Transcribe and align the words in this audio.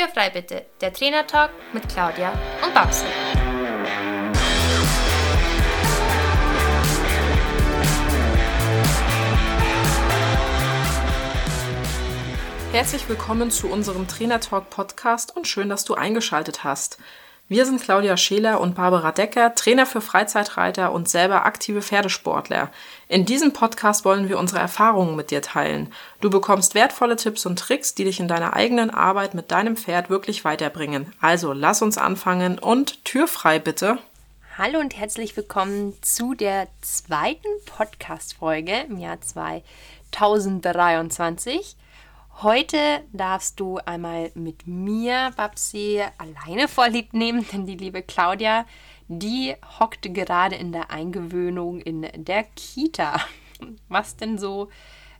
Türfrei 0.00 0.30
bitte, 0.30 0.64
der 0.80 0.94
Trainertalk 0.94 1.50
mit 1.74 1.86
Claudia 1.90 2.32
und 2.64 2.72
Babsi. 2.72 3.04
Herzlich 12.72 13.06
willkommen 13.10 13.50
zu 13.50 13.68
unserem 13.68 14.08
Trainertalk 14.08 14.70
Podcast 14.70 15.36
und 15.36 15.46
schön, 15.46 15.68
dass 15.68 15.84
du 15.84 15.92
eingeschaltet 15.96 16.64
hast. 16.64 16.96
Wir 17.50 17.66
sind 17.66 17.82
Claudia 17.82 18.16
Scheler 18.16 18.58
und 18.60 18.76
Barbara 18.76 19.10
Decker, 19.10 19.56
Trainer 19.56 19.84
für 19.84 20.00
Freizeitreiter 20.00 20.92
und 20.92 21.08
selber 21.08 21.46
aktive 21.46 21.82
Pferdesportler. 21.82 22.70
In 23.08 23.26
diesem 23.26 23.52
Podcast 23.52 24.04
wollen 24.04 24.28
wir 24.28 24.38
unsere 24.38 24.60
Erfahrungen 24.60 25.16
mit 25.16 25.32
dir 25.32 25.42
teilen. 25.42 25.92
Du 26.20 26.30
bekommst 26.30 26.76
wertvolle 26.76 27.16
Tipps 27.16 27.46
und 27.46 27.58
Tricks, 27.58 27.96
die 27.96 28.04
dich 28.04 28.20
in 28.20 28.28
deiner 28.28 28.54
eigenen 28.54 28.90
Arbeit 28.90 29.34
mit 29.34 29.50
deinem 29.50 29.76
Pferd 29.76 30.10
wirklich 30.10 30.44
weiterbringen. 30.44 31.12
Also 31.20 31.52
lass 31.52 31.82
uns 31.82 31.98
anfangen 31.98 32.60
und 32.60 33.04
Tür 33.04 33.26
frei 33.26 33.58
bitte. 33.58 33.98
Hallo 34.56 34.78
und 34.78 34.96
herzlich 34.96 35.36
willkommen 35.36 35.94
zu 36.02 36.34
der 36.34 36.68
zweiten 36.82 37.48
Podcast-Folge 37.66 38.84
im 38.88 38.96
Jahr 38.96 39.20
2023. 39.20 41.74
Heute 42.42 43.04
darfst 43.12 43.60
du 43.60 43.76
einmal 43.76 44.30
mit 44.34 44.66
mir, 44.66 45.30
Babsi, 45.36 46.02
alleine 46.16 46.68
vorlieb 46.68 47.12
nehmen, 47.12 47.46
denn 47.52 47.66
die 47.66 47.76
liebe 47.76 48.00
Claudia, 48.00 48.64
die 49.08 49.54
hockt 49.78 50.14
gerade 50.14 50.56
in 50.56 50.72
der 50.72 50.90
Eingewöhnung 50.90 51.82
in 51.82 52.08
der 52.14 52.44
Kita. 52.44 53.20
Was 53.88 54.16
denn 54.16 54.38
so, 54.38 54.70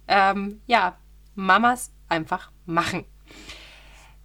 ähm, 0.08 0.62
ja, 0.66 0.96
Mamas 1.34 1.92
einfach 2.08 2.50
machen. 2.64 3.04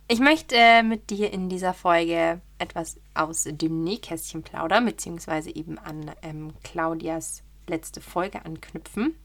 Ich 0.08 0.20
möchte 0.20 0.56
äh, 0.56 0.82
mit 0.82 1.10
dir 1.10 1.34
in 1.34 1.50
dieser 1.50 1.74
Folge 1.74 2.40
etwas 2.60 3.02
aus 3.14 3.46
dem 3.46 3.84
Nähkästchen 3.84 4.42
plaudern, 4.42 4.86
beziehungsweise 4.86 5.54
eben 5.54 5.78
an 5.80 6.12
ähm, 6.22 6.54
Claudias 6.64 7.44
letzte 7.68 8.00
Folge 8.00 8.46
anknüpfen. 8.46 9.16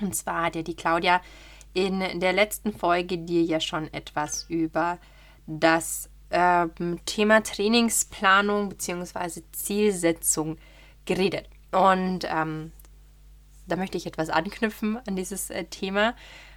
Und 0.00 0.14
zwar 0.14 0.44
hat 0.44 0.54
ja 0.56 0.62
die 0.62 0.76
Claudia 0.76 1.20
in 1.74 2.20
der 2.20 2.32
letzten 2.32 2.72
Folge 2.72 3.18
dir 3.18 3.42
ja 3.42 3.60
schon 3.60 3.92
etwas 3.92 4.46
über 4.48 4.98
das 5.46 6.08
ähm, 6.30 6.98
Thema 7.04 7.42
Trainingsplanung 7.42 8.70
bzw. 8.70 9.42
Zielsetzung 9.52 10.56
geredet. 11.04 11.48
Und 11.72 12.20
ähm, 12.24 12.72
da 13.66 13.76
möchte 13.76 13.98
ich 13.98 14.06
etwas 14.06 14.30
anknüpfen 14.30 14.98
an 15.06 15.16
dieses 15.16 15.50
äh, 15.50 15.64
Thema, 15.64 16.14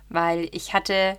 weil 0.09 0.49
ich 0.51 0.73
hatte 0.73 1.17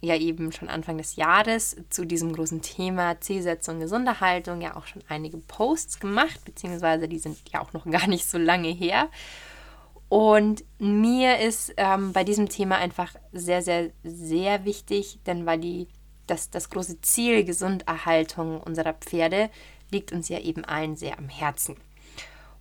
ja 0.00 0.16
eben 0.16 0.52
schon 0.52 0.68
Anfang 0.68 0.98
des 0.98 1.16
Jahres 1.16 1.76
zu 1.90 2.04
diesem 2.04 2.32
großen 2.32 2.62
Thema 2.62 3.20
Zielsetzung, 3.20 3.80
gesunde 3.80 4.20
Haltung 4.20 4.60
ja 4.60 4.76
auch 4.76 4.86
schon 4.86 5.02
einige 5.08 5.38
Posts 5.38 5.98
gemacht, 5.98 6.44
beziehungsweise 6.44 7.08
die 7.08 7.18
sind 7.18 7.38
ja 7.52 7.60
auch 7.60 7.72
noch 7.72 7.84
gar 7.90 8.06
nicht 8.06 8.26
so 8.26 8.38
lange 8.38 8.68
her. 8.68 9.08
Und 10.08 10.64
mir 10.78 11.38
ist 11.38 11.74
ähm, 11.76 12.12
bei 12.12 12.24
diesem 12.24 12.48
Thema 12.48 12.76
einfach 12.76 13.14
sehr, 13.32 13.62
sehr, 13.62 13.90
sehr 14.02 14.64
wichtig, 14.64 15.18
denn 15.26 15.44
weil 15.44 15.58
die, 15.58 15.88
das, 16.26 16.50
das 16.50 16.70
große 16.70 17.00
Ziel 17.02 17.44
Gesunderhaltung 17.44 18.60
unserer 18.60 18.94
Pferde 18.94 19.50
liegt 19.90 20.12
uns 20.12 20.28
ja 20.28 20.38
eben 20.38 20.64
allen 20.64 20.96
sehr 20.96 21.18
am 21.18 21.28
Herzen. 21.28 21.76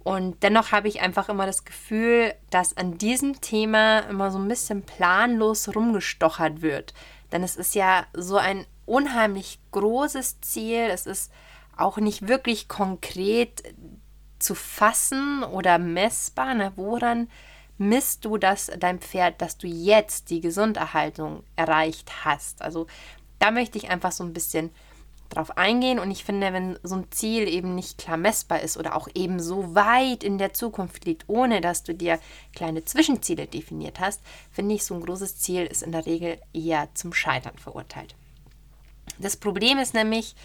Und 0.03 0.41
dennoch 0.43 0.71
habe 0.71 0.87
ich 0.87 1.01
einfach 1.01 1.27
immer 1.27 1.45
das 1.45 1.65
Gefühl, 1.65 2.33
dass 2.49 2.77
an 2.77 2.97
diesem 2.97 3.41
Thema 3.41 3.99
immer 3.99 4.31
so 4.31 4.39
ein 4.39 4.47
bisschen 4.47 4.83
planlos 4.83 5.75
rumgestochert 5.75 6.61
wird. 6.61 6.93
Denn 7.31 7.43
es 7.43 7.57
ist 7.57 7.75
ja 7.75 8.05
so 8.13 8.37
ein 8.37 8.65
unheimlich 8.85 9.59
großes 9.71 10.39
Ziel. 10.39 10.87
Es 10.89 11.07
ist 11.07 11.31
auch 11.75 11.97
nicht 11.97 12.27
wirklich 12.27 12.69
konkret 12.69 13.63
zu 14.39 14.55
fassen 14.55 15.43
oder 15.43 15.77
messbar. 15.77 16.53
Ne? 16.53 16.71
Woran 16.75 17.29
misst 17.77 18.25
du 18.25 18.37
das 18.37 18.71
dein 18.79 18.99
Pferd, 18.99 19.41
dass 19.41 19.57
du 19.57 19.67
jetzt 19.67 20.29
die 20.29 20.41
Gesunderhaltung 20.41 21.43
erreicht 21.55 22.25
hast? 22.25 22.61
Also 22.61 22.87
da 23.39 23.51
möchte 23.51 23.77
ich 23.77 23.89
einfach 23.89 24.11
so 24.11 24.23
ein 24.23 24.33
bisschen 24.33 24.71
drauf 25.29 25.57
eingehen 25.57 25.99
und 25.99 26.09
ich 26.09 26.23
finde, 26.23 26.53
wenn 26.53 26.79
so 26.83 26.95
ein 26.95 27.11
Ziel 27.11 27.47
eben 27.47 27.75
nicht 27.75 27.97
klar 27.97 28.17
messbar 28.17 28.61
ist 28.61 28.77
oder 28.77 28.95
auch 28.95 29.07
eben 29.13 29.39
so 29.39 29.75
weit 29.75 30.23
in 30.23 30.37
der 30.37 30.53
Zukunft 30.53 31.05
liegt, 31.05 31.25
ohne 31.27 31.61
dass 31.61 31.83
du 31.83 31.93
dir 31.93 32.19
kleine 32.55 32.85
Zwischenziele 32.85 33.45
definiert 33.45 33.99
hast, 33.99 34.21
finde 34.51 34.75
ich, 34.75 34.85
so 34.85 34.95
ein 34.95 35.01
großes 35.01 35.37
Ziel 35.37 35.65
ist 35.65 35.83
in 35.83 35.91
der 35.91 36.05
Regel 36.05 36.39
eher 36.53 36.87
zum 36.93 37.13
Scheitern 37.13 37.57
verurteilt. 37.57 38.15
Das 39.19 39.35
Problem 39.35 39.79
ist 39.79 39.93
nämlich, 39.93 40.35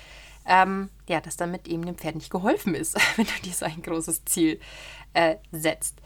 ähm, 0.47 0.91
ja, 1.08 1.20
dass 1.20 1.36
damit 1.36 1.69
eben 1.69 1.84
dem 1.84 1.97
Pferd 1.97 2.16
nicht 2.16 2.30
geholfen 2.30 2.75
ist, 2.75 2.97
wenn 3.16 3.26
du 3.26 3.42
dir 3.42 3.53
so 3.53 3.64
ein 3.64 3.82
großes 3.82 4.25
Ziel 4.25 4.60
äh, 5.14 5.36
setzt. 5.50 6.00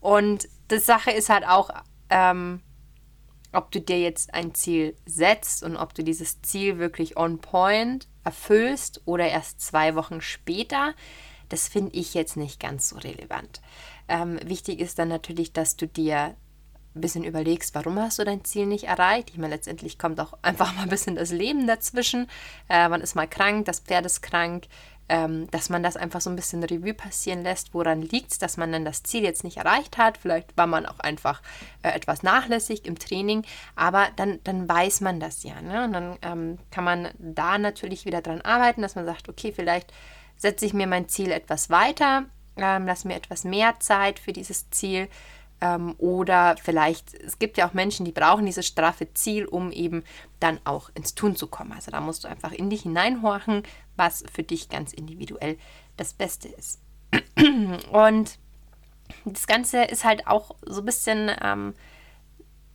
Und 0.00 0.48
die 0.70 0.78
Sache 0.78 1.10
ist 1.10 1.28
halt 1.28 1.46
auch, 1.46 1.70
ähm, 2.10 2.62
ob 3.52 3.70
du 3.70 3.80
dir 3.80 3.98
jetzt 4.00 4.34
ein 4.34 4.54
Ziel 4.54 4.94
setzt 5.06 5.62
und 5.62 5.76
ob 5.76 5.94
du 5.94 6.04
dieses 6.04 6.42
Ziel 6.42 6.78
wirklich 6.78 7.16
on 7.16 7.38
point 7.38 8.06
erfüllst 8.24 9.02
oder 9.06 9.26
erst 9.26 9.60
zwei 9.60 9.94
Wochen 9.94 10.20
später, 10.20 10.94
das 11.48 11.66
finde 11.66 11.96
ich 11.96 12.12
jetzt 12.12 12.36
nicht 12.36 12.60
ganz 12.60 12.90
so 12.90 12.96
relevant. 12.96 13.62
Ähm, 14.06 14.38
wichtig 14.44 14.80
ist 14.80 14.98
dann 14.98 15.08
natürlich, 15.08 15.52
dass 15.52 15.76
du 15.76 15.86
dir 15.86 16.36
ein 16.98 17.00
bisschen 17.00 17.24
überlegst, 17.24 17.74
warum 17.74 17.98
hast 17.98 18.18
du 18.18 18.24
dein 18.24 18.44
Ziel 18.44 18.66
nicht 18.66 18.84
erreicht. 18.84 19.30
Ich 19.30 19.38
meine, 19.38 19.54
letztendlich 19.54 19.98
kommt 19.98 20.20
auch 20.20 20.34
einfach 20.42 20.74
mal 20.74 20.82
ein 20.82 20.88
bisschen 20.88 21.16
das 21.16 21.30
Leben 21.30 21.66
dazwischen. 21.66 22.28
Äh, 22.68 22.88
man 22.88 23.00
ist 23.00 23.14
mal 23.14 23.28
krank, 23.28 23.64
das 23.66 23.80
Pferd 23.80 24.04
ist 24.06 24.20
krank, 24.20 24.66
ähm, 25.08 25.50
dass 25.50 25.70
man 25.70 25.82
das 25.82 25.96
einfach 25.96 26.20
so 26.20 26.28
ein 26.28 26.36
bisschen 26.36 26.62
Revue 26.62 26.94
passieren 26.94 27.42
lässt. 27.42 27.72
Woran 27.72 28.02
liegt 28.02 28.32
es, 28.32 28.38
dass 28.38 28.56
man 28.56 28.72
dann 28.72 28.84
das 28.84 29.02
Ziel 29.02 29.22
jetzt 29.22 29.44
nicht 29.44 29.56
erreicht 29.56 29.96
hat? 29.96 30.18
Vielleicht 30.18 30.56
war 30.56 30.66
man 30.66 30.86
auch 30.86 30.98
einfach 30.98 31.40
äh, 31.82 31.90
etwas 31.90 32.22
nachlässig 32.22 32.84
im 32.84 32.98
Training, 32.98 33.44
aber 33.74 34.08
dann, 34.16 34.40
dann 34.44 34.68
weiß 34.68 35.00
man 35.00 35.20
das 35.20 35.42
ja. 35.44 35.60
Ne? 35.62 35.84
Und 35.84 35.92
dann 35.92 36.18
ähm, 36.22 36.58
kann 36.70 36.84
man 36.84 37.08
da 37.18 37.58
natürlich 37.58 38.04
wieder 38.04 38.20
dran 38.20 38.42
arbeiten, 38.42 38.82
dass 38.82 38.96
man 38.96 39.06
sagt, 39.06 39.28
okay, 39.28 39.52
vielleicht 39.52 39.92
setze 40.36 40.66
ich 40.66 40.74
mir 40.74 40.86
mein 40.86 41.08
Ziel 41.08 41.32
etwas 41.32 41.70
weiter, 41.70 42.24
ähm, 42.56 42.86
lasse 42.86 43.08
mir 43.08 43.14
etwas 43.14 43.44
mehr 43.44 43.80
Zeit 43.80 44.18
für 44.18 44.32
dieses 44.32 44.68
Ziel 44.70 45.08
ähm, 45.60 45.94
oder 45.98 46.56
vielleicht, 46.62 47.14
es 47.14 47.38
gibt 47.38 47.56
ja 47.56 47.68
auch 47.68 47.74
Menschen, 47.74 48.04
die 48.04 48.12
brauchen 48.12 48.46
dieses 48.46 48.66
straffe 48.66 49.12
Ziel, 49.14 49.44
um 49.44 49.72
eben 49.72 50.04
dann 50.40 50.60
auch 50.64 50.90
ins 50.94 51.14
Tun 51.14 51.36
zu 51.36 51.46
kommen. 51.46 51.72
Also 51.72 51.90
da 51.90 52.00
musst 52.00 52.24
du 52.24 52.28
einfach 52.28 52.52
in 52.52 52.70
dich 52.70 52.82
hineinhorchen, 52.82 53.62
was 53.96 54.24
für 54.32 54.42
dich 54.42 54.68
ganz 54.68 54.92
individuell 54.92 55.58
das 55.96 56.12
Beste 56.12 56.48
ist. 56.48 56.80
Und 57.92 58.38
das 59.24 59.46
Ganze 59.46 59.84
ist 59.84 60.04
halt 60.04 60.26
auch 60.26 60.54
so 60.62 60.82
ein 60.82 60.86
bisschen 60.86 61.30
ähm, 61.42 61.74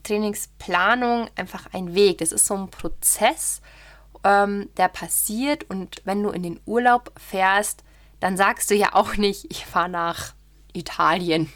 Trainingsplanung 0.04 1.30
einfach 1.36 1.74
ein 1.74 1.96
Weg. 1.96 2.18
Das 2.18 2.32
ist 2.32 2.46
so 2.46 2.56
ein 2.56 2.70
Prozess, 2.70 3.62
ähm, 4.24 4.70
der 4.78 4.90
passiert. 4.90 5.70
Und 5.70 6.02
wenn 6.04 6.22
du 6.22 6.30
in 6.32 6.44
den 6.44 6.60
Urlaub 6.66 7.12
fährst, 7.18 7.84
dann 8.20 8.36
sagst 8.36 8.70
du 8.72 8.76
ja 8.76 8.94
auch 8.94 9.16
nicht, 9.16 9.46
ich 9.50 9.66
fahre 9.66 9.90
nach 9.90 10.34
Italien 10.74 11.52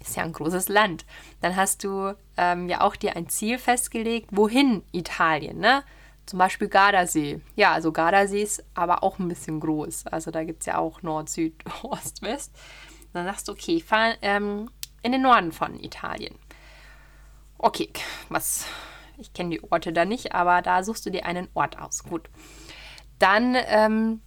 ist 0.00 0.16
ja 0.16 0.22
ein 0.22 0.32
großes 0.32 0.68
Land. 0.68 1.04
Dann 1.40 1.56
hast 1.56 1.84
du 1.84 2.14
ähm, 2.36 2.68
ja 2.68 2.80
auch 2.80 2.96
dir 2.96 3.16
ein 3.16 3.28
Ziel 3.28 3.58
festgelegt, 3.58 4.28
wohin 4.30 4.82
Italien, 4.92 5.58
ne? 5.58 5.82
Zum 6.26 6.40
Beispiel 6.40 6.68
Gardasee. 6.68 7.40
Ja, 7.54 7.72
also 7.72 7.92
Gardasee 7.92 8.42
ist 8.42 8.64
aber 8.74 9.04
auch 9.04 9.20
ein 9.20 9.28
bisschen 9.28 9.60
groß. 9.60 10.08
Also 10.08 10.32
da 10.32 10.42
gibt 10.42 10.60
es 10.62 10.66
ja 10.66 10.78
auch 10.78 11.02
Nord, 11.02 11.28
Süd, 11.28 11.54
Ost, 11.82 12.22
West. 12.22 12.52
Dann 13.12 13.26
sagst 13.26 13.48
du, 13.48 13.52
okay, 13.52 13.76
ich 13.76 13.84
fahre 13.84 14.16
ähm, 14.22 14.68
in 15.02 15.12
den 15.12 15.22
Norden 15.22 15.52
von 15.52 15.78
Italien. 15.78 16.34
Okay, 17.58 17.90
was, 18.28 18.66
ich 19.18 19.32
kenne 19.32 19.50
die 19.50 19.72
Orte 19.72 19.92
da 19.92 20.04
nicht, 20.04 20.34
aber 20.34 20.62
da 20.62 20.82
suchst 20.82 21.06
du 21.06 21.10
dir 21.10 21.24
einen 21.24 21.48
Ort 21.54 21.78
aus. 21.78 22.02
Gut. 22.02 22.28
Dann 23.18 23.56
ähm, 23.56 24.20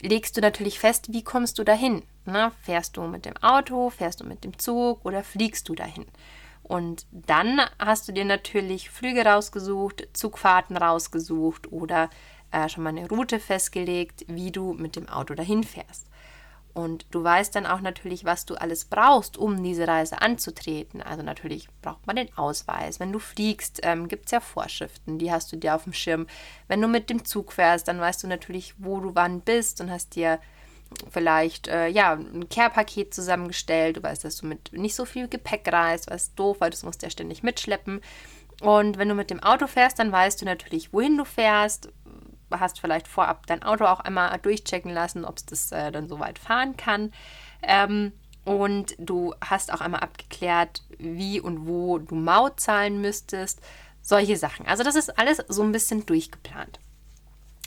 legst 0.00 0.36
du 0.36 0.40
natürlich 0.40 0.78
fest, 0.78 1.12
wie 1.12 1.22
kommst 1.22 1.58
du 1.58 1.64
dahin. 1.64 2.02
Ne? 2.24 2.52
Fährst 2.62 2.96
du 2.96 3.02
mit 3.02 3.24
dem 3.24 3.36
Auto, 3.38 3.90
fährst 3.90 4.20
du 4.20 4.24
mit 4.24 4.44
dem 4.44 4.58
Zug 4.58 5.04
oder 5.04 5.22
fliegst 5.22 5.68
du 5.68 5.74
dahin? 5.74 6.06
Und 6.62 7.06
dann 7.12 7.60
hast 7.78 8.08
du 8.08 8.12
dir 8.12 8.24
natürlich 8.24 8.90
Flüge 8.90 9.24
rausgesucht, 9.24 10.08
Zugfahrten 10.12 10.76
rausgesucht 10.76 11.70
oder 11.70 12.10
äh, 12.50 12.68
schon 12.68 12.82
mal 12.82 12.90
eine 12.90 13.08
Route 13.08 13.38
festgelegt, 13.38 14.24
wie 14.26 14.50
du 14.50 14.72
mit 14.72 14.96
dem 14.96 15.08
Auto 15.08 15.34
dahin 15.34 15.62
fährst. 15.62 16.06
Und 16.76 17.06
du 17.10 17.24
weißt 17.24 17.54
dann 17.56 17.64
auch 17.64 17.80
natürlich, 17.80 18.26
was 18.26 18.44
du 18.44 18.54
alles 18.54 18.84
brauchst, 18.84 19.38
um 19.38 19.62
diese 19.62 19.88
Reise 19.88 20.20
anzutreten. 20.20 21.00
Also 21.00 21.22
natürlich 21.22 21.68
braucht 21.80 22.06
man 22.06 22.16
den 22.16 22.36
Ausweis. 22.36 23.00
Wenn 23.00 23.12
du 23.12 23.18
fliegst, 23.18 23.80
ähm, 23.82 24.08
gibt 24.08 24.26
es 24.26 24.32
ja 24.32 24.40
Vorschriften, 24.40 25.18
die 25.18 25.32
hast 25.32 25.50
du 25.50 25.56
dir 25.56 25.74
auf 25.74 25.84
dem 25.84 25.94
Schirm. 25.94 26.26
Wenn 26.68 26.82
du 26.82 26.86
mit 26.86 27.08
dem 27.08 27.24
Zug 27.24 27.54
fährst, 27.54 27.88
dann 27.88 27.98
weißt 27.98 28.22
du 28.22 28.26
natürlich, 28.26 28.74
wo 28.76 29.00
du 29.00 29.14
wann 29.14 29.40
bist 29.40 29.80
und 29.80 29.90
hast 29.90 30.16
dir 30.16 30.38
vielleicht 31.10 31.66
äh, 31.68 31.88
ja, 31.88 32.12
ein 32.12 32.50
Care-Paket 32.50 33.14
zusammengestellt. 33.14 33.96
Du 33.96 34.02
weißt, 34.02 34.22
dass 34.22 34.36
du 34.36 34.46
mit 34.46 34.74
nicht 34.74 34.96
so 34.96 35.06
viel 35.06 35.28
Gepäck 35.28 35.72
reist, 35.72 36.10
was 36.10 36.34
doof, 36.34 36.58
weil 36.60 36.68
das 36.68 36.82
musst 36.82 37.00
du 37.00 37.06
ja 37.06 37.10
ständig 37.10 37.42
mitschleppen. 37.42 38.02
Und 38.60 38.98
wenn 38.98 39.08
du 39.08 39.14
mit 39.14 39.30
dem 39.30 39.42
Auto 39.42 39.66
fährst, 39.66 39.98
dann 39.98 40.12
weißt 40.12 40.42
du 40.42 40.44
natürlich, 40.44 40.92
wohin 40.92 41.16
du 41.16 41.24
fährst, 41.24 41.88
hast 42.50 42.80
vielleicht 42.80 43.08
vorab 43.08 43.46
dein 43.46 43.62
Auto 43.62 43.84
auch 43.84 44.00
einmal 44.00 44.38
durchchecken 44.38 44.92
lassen, 44.92 45.24
ob 45.24 45.38
es 45.38 45.46
das 45.46 45.72
äh, 45.72 45.90
dann 45.90 46.08
soweit 46.08 46.38
fahren 46.38 46.76
kann. 46.76 47.12
Ähm, 47.62 48.12
und 48.44 48.94
du 48.98 49.34
hast 49.40 49.72
auch 49.72 49.80
einmal 49.80 50.00
abgeklärt, 50.00 50.82
wie 50.98 51.40
und 51.40 51.66
wo 51.66 51.98
du 51.98 52.14
Maut 52.14 52.60
zahlen 52.60 53.00
müsstest. 53.00 53.60
Solche 54.02 54.36
Sachen. 54.36 54.66
Also 54.66 54.84
das 54.84 54.94
ist 54.94 55.18
alles 55.18 55.42
so 55.48 55.64
ein 55.64 55.72
bisschen 55.72 56.06
durchgeplant. 56.06 56.78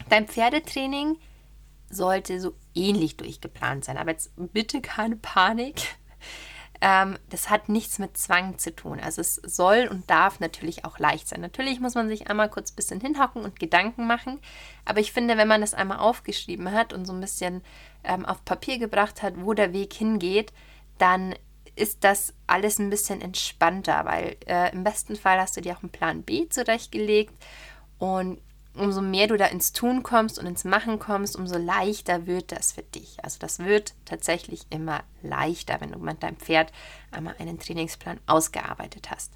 Dein 0.07 0.27
Pferdetraining 0.27 1.17
sollte 1.89 2.39
so 2.39 2.53
ähnlich 2.73 3.17
durchgeplant 3.17 3.83
sein. 3.83 3.97
Aber 3.97 4.11
jetzt 4.11 4.31
bitte 4.37 4.79
keine 4.79 5.17
Panik. 5.17 5.97
Ähm, 6.81 7.17
das 7.29 7.49
hat 7.49 7.67
nichts 7.67 7.99
mit 7.99 8.17
Zwang 8.17 8.57
zu 8.57 8.73
tun. 8.73 8.99
Also 8.99 9.19
es 9.21 9.35
soll 9.35 9.87
und 9.91 10.09
darf 10.09 10.39
natürlich 10.39 10.85
auch 10.85 10.97
leicht 10.97 11.27
sein. 11.27 11.41
Natürlich 11.41 11.79
muss 11.79 11.95
man 11.95 12.07
sich 12.07 12.29
einmal 12.29 12.49
kurz 12.49 12.71
ein 12.71 12.75
bisschen 12.75 13.01
hinhocken 13.01 13.43
und 13.43 13.59
Gedanken 13.59 14.07
machen. 14.07 14.39
Aber 14.85 14.99
ich 14.99 15.11
finde, 15.11 15.37
wenn 15.37 15.47
man 15.47 15.61
das 15.61 15.73
einmal 15.73 15.99
aufgeschrieben 15.99 16.71
hat 16.71 16.93
und 16.93 17.05
so 17.05 17.13
ein 17.13 17.19
bisschen 17.19 17.63
ähm, 18.03 18.25
auf 18.25 18.45
Papier 18.45 18.79
gebracht 18.79 19.21
hat, 19.21 19.33
wo 19.43 19.53
der 19.53 19.73
Weg 19.73 19.93
hingeht, 19.93 20.53
dann 20.97 21.35
ist 21.75 22.03
das 22.03 22.33
alles 22.47 22.79
ein 22.79 22.89
bisschen 22.89 23.21
entspannter, 23.21 24.05
weil 24.05 24.37
äh, 24.45 24.71
im 24.71 24.83
besten 24.83 25.15
Fall 25.15 25.39
hast 25.39 25.57
du 25.57 25.61
dir 25.61 25.75
auch 25.75 25.83
einen 25.83 25.91
Plan 25.91 26.23
B 26.23 26.47
zurechtgelegt 26.49 27.33
und 27.97 28.41
umso 28.79 29.01
mehr 29.01 29.27
du 29.27 29.37
da 29.37 29.45
ins 29.45 29.73
Tun 29.73 30.03
kommst 30.03 30.39
und 30.39 30.45
ins 30.45 30.63
Machen 30.63 30.99
kommst, 30.99 31.35
umso 31.35 31.57
leichter 31.57 32.25
wird 32.27 32.51
das 32.51 32.71
für 32.71 32.83
dich. 32.83 33.17
Also 33.23 33.37
das 33.39 33.59
wird 33.59 33.93
tatsächlich 34.05 34.65
immer 34.69 35.03
leichter, 35.21 35.81
wenn 35.81 35.91
du 35.91 35.99
mit 35.99 36.23
deinem 36.23 36.37
Pferd 36.37 36.71
einmal 37.11 37.35
einen 37.39 37.59
Trainingsplan 37.59 38.19
ausgearbeitet 38.25 39.11
hast. 39.11 39.33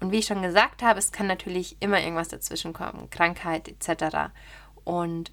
Und 0.00 0.12
wie 0.12 0.18
ich 0.18 0.26
schon 0.26 0.42
gesagt 0.42 0.82
habe, 0.82 0.98
es 0.98 1.12
kann 1.12 1.26
natürlich 1.26 1.76
immer 1.80 2.00
irgendwas 2.00 2.28
dazwischen 2.28 2.72
kommen, 2.72 3.08
Krankheit 3.10 3.68
etc. 3.68 4.30
Und 4.84 5.32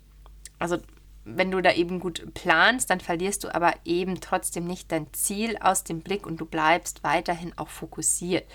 also 0.59 0.77
wenn 1.25 1.51
du 1.51 1.61
da 1.61 1.73
eben 1.73 1.99
gut 1.99 2.33
planst, 2.33 2.89
dann 2.89 2.99
verlierst 2.99 3.43
du 3.43 3.53
aber 3.53 3.73
eben 3.85 4.19
trotzdem 4.19 4.65
nicht 4.65 4.91
dein 4.91 5.13
Ziel 5.13 5.57
aus 5.57 5.83
dem 5.83 6.01
Blick 6.01 6.25
und 6.25 6.37
du 6.37 6.45
bleibst 6.45 7.03
weiterhin 7.03 7.57
auch 7.57 7.69
fokussiert. 7.69 8.45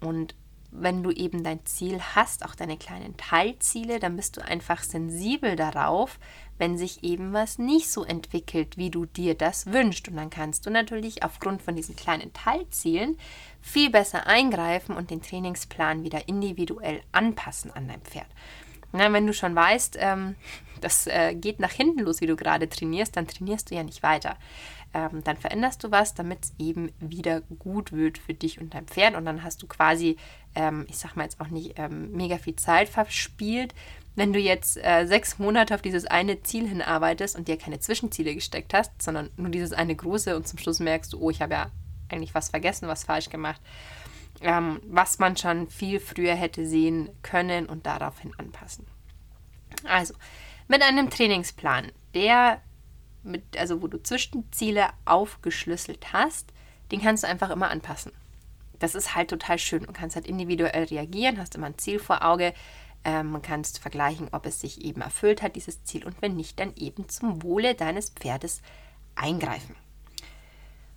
Und 0.00 0.34
wenn 0.76 1.02
du 1.02 1.10
eben 1.10 1.44
dein 1.44 1.64
Ziel 1.64 2.00
hast, 2.14 2.44
auch 2.44 2.54
deine 2.54 2.76
kleinen 2.76 3.16
Teilziele, 3.16 4.00
dann 4.00 4.16
bist 4.16 4.36
du 4.36 4.44
einfach 4.44 4.82
sensibel 4.82 5.54
darauf, 5.56 6.18
wenn 6.58 6.76
sich 6.76 7.02
eben 7.04 7.32
was 7.32 7.58
nicht 7.58 7.90
so 7.90 8.04
entwickelt, 8.04 8.76
wie 8.76 8.90
du 8.90 9.06
dir 9.06 9.34
das 9.34 9.72
wünschst. 9.72 10.08
Und 10.08 10.16
dann 10.16 10.30
kannst 10.30 10.66
du 10.66 10.70
natürlich 10.70 11.22
aufgrund 11.22 11.62
von 11.62 11.76
diesen 11.76 11.96
kleinen 11.96 12.32
Teilzielen 12.32 13.16
viel 13.60 13.90
besser 13.90 14.26
eingreifen 14.26 14.96
und 14.96 15.10
den 15.10 15.22
Trainingsplan 15.22 16.02
wieder 16.02 16.28
individuell 16.28 17.02
anpassen 17.12 17.70
an 17.70 17.88
dein 17.88 18.00
Pferd. 18.02 18.26
Na, 18.92 19.12
wenn 19.12 19.26
du 19.26 19.32
schon 19.32 19.56
weißt, 19.56 19.96
ähm, 20.00 20.36
das 20.84 21.06
äh, 21.06 21.34
geht 21.34 21.58
nach 21.58 21.72
hinten 21.72 22.00
los, 22.00 22.20
wie 22.20 22.26
du 22.26 22.36
gerade 22.36 22.68
trainierst, 22.68 23.16
dann 23.16 23.26
trainierst 23.26 23.70
du 23.70 23.74
ja 23.74 23.82
nicht 23.82 24.02
weiter 24.02 24.36
ähm, 24.94 25.24
dann 25.24 25.36
veränderst 25.36 25.82
du 25.82 25.90
was, 25.90 26.14
damit 26.14 26.44
es 26.44 26.52
eben 26.58 26.92
wieder 27.00 27.40
gut 27.40 27.92
wird 27.92 28.16
für 28.16 28.32
dich 28.32 28.60
und 28.60 28.74
dein 28.74 28.86
Pferd. 28.86 29.16
Und 29.16 29.24
dann 29.24 29.42
hast 29.42 29.60
du 29.62 29.66
quasi, 29.66 30.16
ähm, 30.54 30.86
ich 30.88 30.96
sag 30.96 31.16
mal 31.16 31.24
jetzt 31.24 31.40
auch 31.40 31.48
nicht 31.48 31.74
ähm, 31.76 32.12
mega 32.12 32.38
viel 32.38 32.54
Zeit 32.54 32.88
verspielt. 32.88 33.74
Wenn 34.14 34.32
du 34.32 34.38
jetzt 34.38 34.76
äh, 34.76 35.06
sechs 35.06 35.40
Monate 35.40 35.74
auf 35.74 35.82
dieses 35.82 36.06
eine 36.06 36.42
Ziel 36.42 36.68
hinarbeitest 36.68 37.36
und 37.36 37.48
dir 37.48 37.58
keine 37.58 37.80
Zwischenziele 37.80 38.34
gesteckt 38.34 38.72
hast, 38.72 39.02
sondern 39.02 39.30
nur 39.36 39.50
dieses 39.50 39.72
eine 39.72 39.96
große 39.96 40.36
und 40.36 40.46
zum 40.46 40.60
Schluss 40.60 40.78
merkst 40.78 41.12
du, 41.12 41.18
oh, 41.20 41.30
ich 41.30 41.42
habe 41.42 41.54
ja 41.54 41.70
eigentlich 42.08 42.34
was 42.34 42.50
vergessen, 42.50 42.86
was 42.86 43.02
falsch 43.02 43.28
gemacht, 43.28 43.60
ähm, 44.42 44.80
was 44.86 45.18
man 45.18 45.36
schon 45.36 45.68
viel 45.68 45.98
früher 45.98 46.36
hätte 46.36 46.64
sehen 46.64 47.10
können 47.22 47.66
und 47.66 47.86
daraufhin 47.86 48.32
anpassen. 48.38 48.86
Also, 49.82 50.14
mit 50.68 50.82
einem 50.82 51.10
Trainingsplan, 51.10 51.92
der 52.14 52.60
mit, 53.22 53.56
also 53.56 53.82
wo 53.82 53.88
du 53.88 54.02
Zwischenziele 54.02 54.88
aufgeschlüsselt 55.04 56.12
hast, 56.12 56.52
den 56.90 57.00
kannst 57.00 57.24
du 57.24 57.28
einfach 57.28 57.50
immer 57.50 57.70
anpassen. 57.70 58.12
Das 58.78 58.94
ist 58.94 59.14
halt 59.14 59.30
total 59.30 59.58
schön. 59.58 59.84
Du 59.84 59.92
kannst 59.92 60.16
halt 60.16 60.26
individuell 60.26 60.84
reagieren, 60.84 61.38
hast 61.38 61.54
immer 61.54 61.66
ein 61.66 61.78
Ziel 61.78 61.98
vor 61.98 62.24
Auge, 62.24 62.52
ähm, 63.04 63.40
kannst 63.42 63.78
vergleichen, 63.78 64.28
ob 64.32 64.46
es 64.46 64.60
sich 64.60 64.84
eben 64.84 65.00
erfüllt 65.00 65.42
hat, 65.42 65.56
dieses 65.56 65.84
Ziel, 65.84 66.04
und 66.04 66.20
wenn 66.20 66.36
nicht, 66.36 66.58
dann 66.58 66.74
eben 66.76 67.08
zum 67.08 67.42
Wohle 67.42 67.74
deines 67.74 68.10
Pferdes 68.10 68.62
eingreifen. 69.14 69.76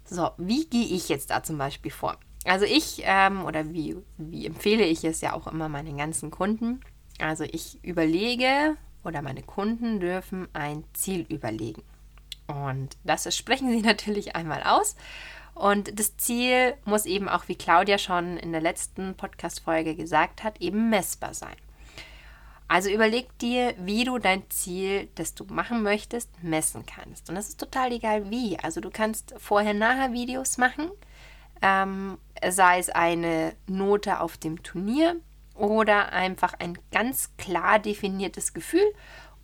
So, 0.05 0.31
wie 0.37 0.65
gehe 0.65 0.85
ich 0.85 1.09
jetzt 1.09 1.29
da 1.29 1.43
zum 1.43 1.57
Beispiel 1.57 1.91
vor? 1.91 2.17
Also 2.45 2.65
ich, 2.65 3.01
ähm, 3.03 3.43
oder 3.43 3.73
wie, 3.73 3.97
wie 4.17 4.45
empfehle 4.45 4.85
ich 4.85 5.03
es 5.03 5.19
ja 5.19 5.33
auch 5.33 5.47
immer 5.47 5.67
meinen 5.67 5.97
ganzen 5.97 6.31
Kunden? 6.31 6.79
Also 7.19 7.43
ich 7.43 7.83
überlege 7.83 8.77
oder 9.07 9.21
meine 9.21 9.41
Kunden 9.41 9.99
dürfen 9.99 10.47
ein 10.53 10.83
Ziel 10.93 11.25
überlegen. 11.29 11.81
Und 12.47 12.97
das 13.03 13.35
sprechen 13.35 13.71
sie 13.71 13.81
natürlich 13.85 14.35
einmal 14.35 14.61
aus. 14.63 14.95
Und 15.55 15.99
das 15.99 16.17
Ziel 16.17 16.75
muss 16.85 17.07
eben 17.07 17.27
auch, 17.27 17.47
wie 17.47 17.55
Claudia 17.55 17.97
schon 17.97 18.37
in 18.37 18.51
der 18.51 18.61
letzten 18.61 19.15
Podcast-Folge 19.15 19.95
gesagt 19.95 20.43
hat, 20.43 20.61
eben 20.61 20.89
messbar 20.89 21.33
sein. 21.33 21.55
Also 22.67 22.89
überleg 22.89 23.35
dir, 23.39 23.73
wie 23.79 24.03
du 24.03 24.19
dein 24.19 24.47
Ziel, 24.49 25.07
das 25.15 25.33
du 25.33 25.45
machen 25.45 25.83
möchtest, 25.83 26.29
messen 26.43 26.85
kannst. 26.85 27.29
Und 27.29 27.35
das 27.35 27.47
ist 27.47 27.59
total 27.59 27.93
egal 27.93 28.29
wie. 28.29 28.59
Also 28.59 28.81
du 28.81 28.89
kannst 28.91 29.33
vorher-nachher-Videos 29.37 30.57
machen, 30.57 30.91
ähm, 31.61 32.17
sei 32.47 32.79
es 32.79 32.89
eine 32.89 33.55
Note 33.67 34.19
auf 34.19 34.37
dem 34.37 34.61
Turnier 34.61 35.15
oder 35.57 36.11
einfach 36.13 36.53
ein 36.59 36.77
ganz 36.91 37.31
klar 37.37 37.79
definiertes 37.79 38.53
Gefühl 38.53 38.93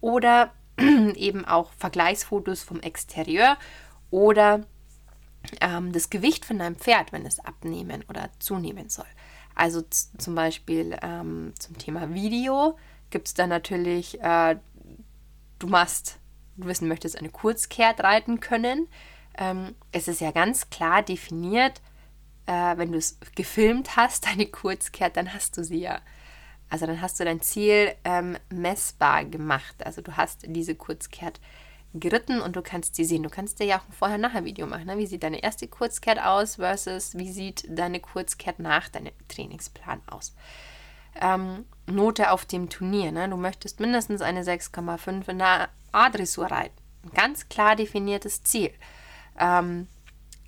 oder 0.01 0.54
eben 0.77 1.45
auch 1.45 1.71
Vergleichsfotos 1.74 2.63
vom 2.63 2.80
Exterieur 2.80 3.57
oder 4.10 4.62
ähm, 5.62 5.92
das 5.92 6.10
Gewicht 6.10 6.45
von 6.45 6.60
deinem 6.60 6.75
Pferd, 6.75 7.12
wenn 7.12 7.25
es 7.25 7.39
abnehmen 7.39 8.04
oder 8.10 8.30
zunehmen 8.39 8.89
soll. 8.89 9.06
Also 9.56 9.83
zum 10.18 10.36
Beispiel 10.36 10.98
ähm, 11.01 11.54
zum 11.60 11.77
Thema 11.77 12.13
Video 12.13 12.77
gibt 13.09 13.27
es 13.27 13.33
da 13.33 13.45
natürlich, 13.45 14.19
äh, 14.21 14.57
du 15.59 15.68
machst, 15.68 16.19
du 16.57 16.68
wissen 16.68 16.88
möchtest, 16.88 17.18
eine 17.18 17.30
Kurzkehrt 17.30 18.01
reiten 18.01 18.39
können. 18.39 18.88
Ähm, 19.38 19.75
es 19.92 20.07
ist 20.07 20.21
ja 20.21 20.31
ganz 20.31 20.69
klar 20.69 21.04
definiert, 21.04 21.81
äh, 22.45 22.78
wenn 22.78 22.92
du 22.92 22.98
es 22.98 23.18
gefilmt 23.36 23.95
hast, 23.95 24.25
deine 24.28 24.45
Kurzkehrt, 24.45 25.18
dann 25.18 25.34
hast 25.34 25.57
du 25.57 25.63
sie 25.63 25.80
ja. 25.80 26.00
Also 26.69 26.88
dann 26.88 27.01
hast 27.01 27.19
du 27.19 27.24
dein 27.24 27.42
Ziel 27.42 27.94
ähm, 28.04 28.38
messbar 28.50 29.25
gemacht. 29.25 29.86
Also 29.86 30.01
du 30.01 30.18
hast 30.18 30.42
diese 30.48 30.74
Kurzkehrt 30.74 31.40
geritten 31.94 32.42
und 32.42 32.56
du 32.56 32.62
kannst 32.62 32.95
sie 32.95 33.06
sehen. 33.06 33.23
Du 33.23 33.30
kannst 33.30 33.59
dir 33.59 33.66
ja 33.66 33.78
auch 33.78 33.88
ein 33.88 33.94
Vorher-Nachher-Video 33.94 34.66
machen. 34.66 34.85
Ne? 34.85 34.97
Wie 34.97 35.06
sieht 35.06 35.23
deine 35.23 35.44
erste 35.44 35.68
Kurzkehrt 35.68 36.19
aus 36.19 36.56
versus 36.56 37.16
wie 37.16 37.31
sieht 37.31 37.66
deine 37.69 38.00
Kurzkehrt 38.00 38.59
nach 38.59 38.90
deinem 38.90 39.14
Trainingsplan 39.28 40.02
aus? 40.07 40.33
Ähm, 41.21 41.66
Note 41.85 42.31
auf 42.31 42.45
dem 42.45 42.69
Turnier. 42.69 43.12
Ne? 43.12 43.30
Du 43.30 43.38
möchtest 43.38 43.80
mindestens 43.80 44.21
eine 44.21 44.42
6,5 44.42 45.30
in 45.30 45.38
der 45.38 45.69
A-Dressur 45.92 46.47
reiten. 46.47 46.76
Ganz 47.14 47.50
klar 47.50 47.76
definiertes 47.76 48.42
Ziel. 48.44 48.71
Ähm, 49.38 49.88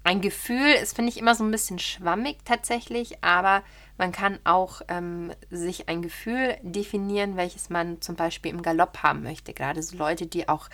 ein 0.06 0.22
Gefühl 0.22 0.72
ist, 0.82 0.96
finde 0.96 1.10
ich, 1.10 1.18
immer 1.18 1.34
so 1.34 1.44
ein 1.44 1.50
bisschen 1.50 1.80
schwammig 1.80 2.38
tatsächlich, 2.46 3.24
aber 3.24 3.64
man 3.98 4.12
kann 4.12 4.38
auch 4.44 4.82
ähm, 4.88 5.34
sich 5.50 5.90
ein 5.90 6.04
Gefühl 6.04 6.58
definieren, 6.62 7.38
welches 7.38 7.72
man 7.72 8.02
zum 8.02 8.16
Beispiel 8.16 8.52
im 8.52 8.62
Galopp 8.62 9.00
haben 9.02 9.24
möchte. 9.24 9.54
Gerade 9.54 9.82
so 9.82 9.98
Leute, 9.98 10.28
die 10.28 10.48
auch 10.48 10.70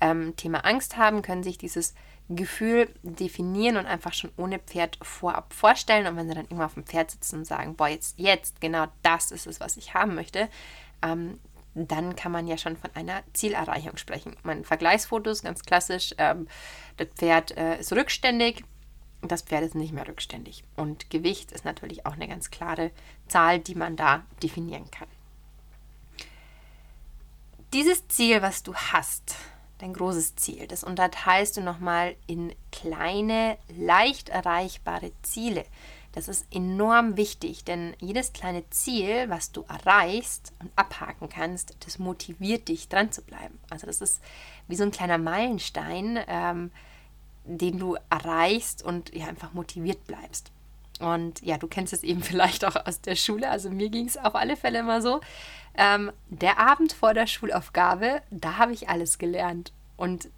ähm, 0.00 0.36
Thema 0.36 0.64
Angst 0.64 0.96
haben, 0.96 1.22
können 1.22 1.42
sich 1.42 1.58
dieses 1.58 1.94
Gefühl 2.28 2.88
definieren 3.02 3.76
und 3.76 3.86
einfach 3.86 4.12
schon 4.12 4.30
ohne 4.36 4.60
Pferd 4.60 4.98
vorab 5.02 5.52
vorstellen. 5.52 6.06
Und 6.06 6.16
wenn 6.16 6.28
sie 6.28 6.34
dann 6.34 6.44
irgendwann 6.44 6.66
auf 6.66 6.74
dem 6.74 6.86
Pferd 6.86 7.10
sitzen 7.10 7.38
und 7.38 7.44
sagen, 7.44 7.74
boah, 7.74 7.88
jetzt, 7.88 8.20
jetzt, 8.20 8.60
genau 8.60 8.86
das 9.02 9.32
ist 9.32 9.48
es, 9.48 9.58
was 9.58 9.76
ich 9.76 9.94
haben 9.94 10.14
möchte, 10.14 10.48
ähm, 11.02 11.40
dann 11.74 12.14
kann 12.14 12.30
man 12.30 12.46
ja 12.46 12.56
schon 12.56 12.76
von 12.76 12.90
einer 12.94 13.22
Zielerreichung 13.32 13.96
sprechen. 13.96 14.36
Mein 14.44 14.64
Vergleichsfotos, 14.64 15.42
ganz 15.42 15.62
klassisch, 15.62 16.14
ähm, 16.18 16.46
das 16.98 17.08
Pferd 17.16 17.56
äh, 17.56 17.80
ist 17.80 17.92
rückständig, 17.92 18.64
das 19.32 19.42
Pferd 19.42 19.64
ist 19.64 19.74
nicht 19.74 19.92
mehr 19.92 20.06
rückständig. 20.06 20.64
Und 20.76 21.10
Gewicht 21.10 21.52
ist 21.52 21.64
natürlich 21.64 22.06
auch 22.06 22.14
eine 22.14 22.28
ganz 22.28 22.50
klare 22.50 22.90
Zahl, 23.28 23.58
die 23.58 23.74
man 23.74 23.96
da 23.96 24.24
definieren 24.42 24.90
kann. 24.90 25.08
Dieses 27.72 28.06
Ziel, 28.08 28.42
was 28.42 28.62
du 28.62 28.74
hast, 28.74 29.34
dein 29.78 29.92
großes 29.92 30.36
Ziel, 30.36 30.66
das 30.66 30.84
unterteilst 30.84 31.56
du 31.56 31.60
nochmal 31.60 32.16
in 32.26 32.54
kleine, 32.72 33.58
leicht 33.76 34.28
erreichbare 34.28 35.12
Ziele. 35.22 35.64
Das 36.12 36.28
ist 36.28 36.46
enorm 36.50 37.18
wichtig, 37.18 37.64
denn 37.64 37.94
jedes 38.00 38.32
kleine 38.32 38.68
Ziel, 38.70 39.28
was 39.28 39.52
du 39.52 39.66
erreichst 39.68 40.54
und 40.60 40.70
abhaken 40.74 41.28
kannst, 41.28 41.76
das 41.80 41.98
motiviert 41.98 42.68
dich, 42.68 42.88
dran 42.88 43.12
zu 43.12 43.20
bleiben. 43.20 43.58
Also 43.68 43.86
das 43.86 44.00
ist 44.00 44.22
wie 44.66 44.76
so 44.76 44.84
ein 44.84 44.92
kleiner 44.92 45.18
Meilenstein, 45.18 46.18
ähm, 46.26 46.70
den 47.46 47.78
du 47.78 47.96
erreichst 48.10 48.82
und 48.82 49.14
ja, 49.14 49.26
einfach 49.26 49.52
motiviert 49.52 50.06
bleibst. 50.06 50.50
Und 50.98 51.42
ja, 51.42 51.58
du 51.58 51.66
kennst 51.66 51.92
es 51.92 52.02
eben 52.02 52.22
vielleicht 52.22 52.64
auch 52.64 52.76
aus 52.86 53.00
der 53.00 53.16
Schule, 53.16 53.50
also 53.50 53.70
mir 53.70 53.90
ging 53.90 54.06
es 54.06 54.16
auf 54.16 54.34
alle 54.34 54.56
Fälle 54.56 54.80
immer 54.80 55.02
so. 55.02 55.20
Ähm, 55.76 56.10
der 56.28 56.58
Abend 56.58 56.92
vor 56.92 57.12
der 57.12 57.26
Schulaufgabe, 57.26 58.22
da 58.30 58.56
habe 58.56 58.72
ich 58.72 58.88
alles 58.88 59.18
gelernt. 59.18 59.72
Und 59.96 60.28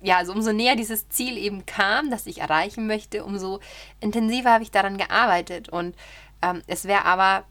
ja, 0.00 0.18
also 0.18 0.32
umso 0.32 0.52
näher 0.52 0.76
dieses 0.76 1.08
Ziel 1.08 1.38
eben 1.38 1.64
kam, 1.64 2.10
das 2.10 2.26
ich 2.26 2.40
erreichen 2.40 2.86
möchte, 2.86 3.24
umso 3.24 3.60
intensiver 4.00 4.52
habe 4.52 4.62
ich 4.62 4.70
daran 4.70 4.98
gearbeitet. 4.98 5.68
Und 5.68 5.94
ähm, 6.42 6.62
es 6.66 6.84
wäre 6.84 7.04
aber 7.04 7.44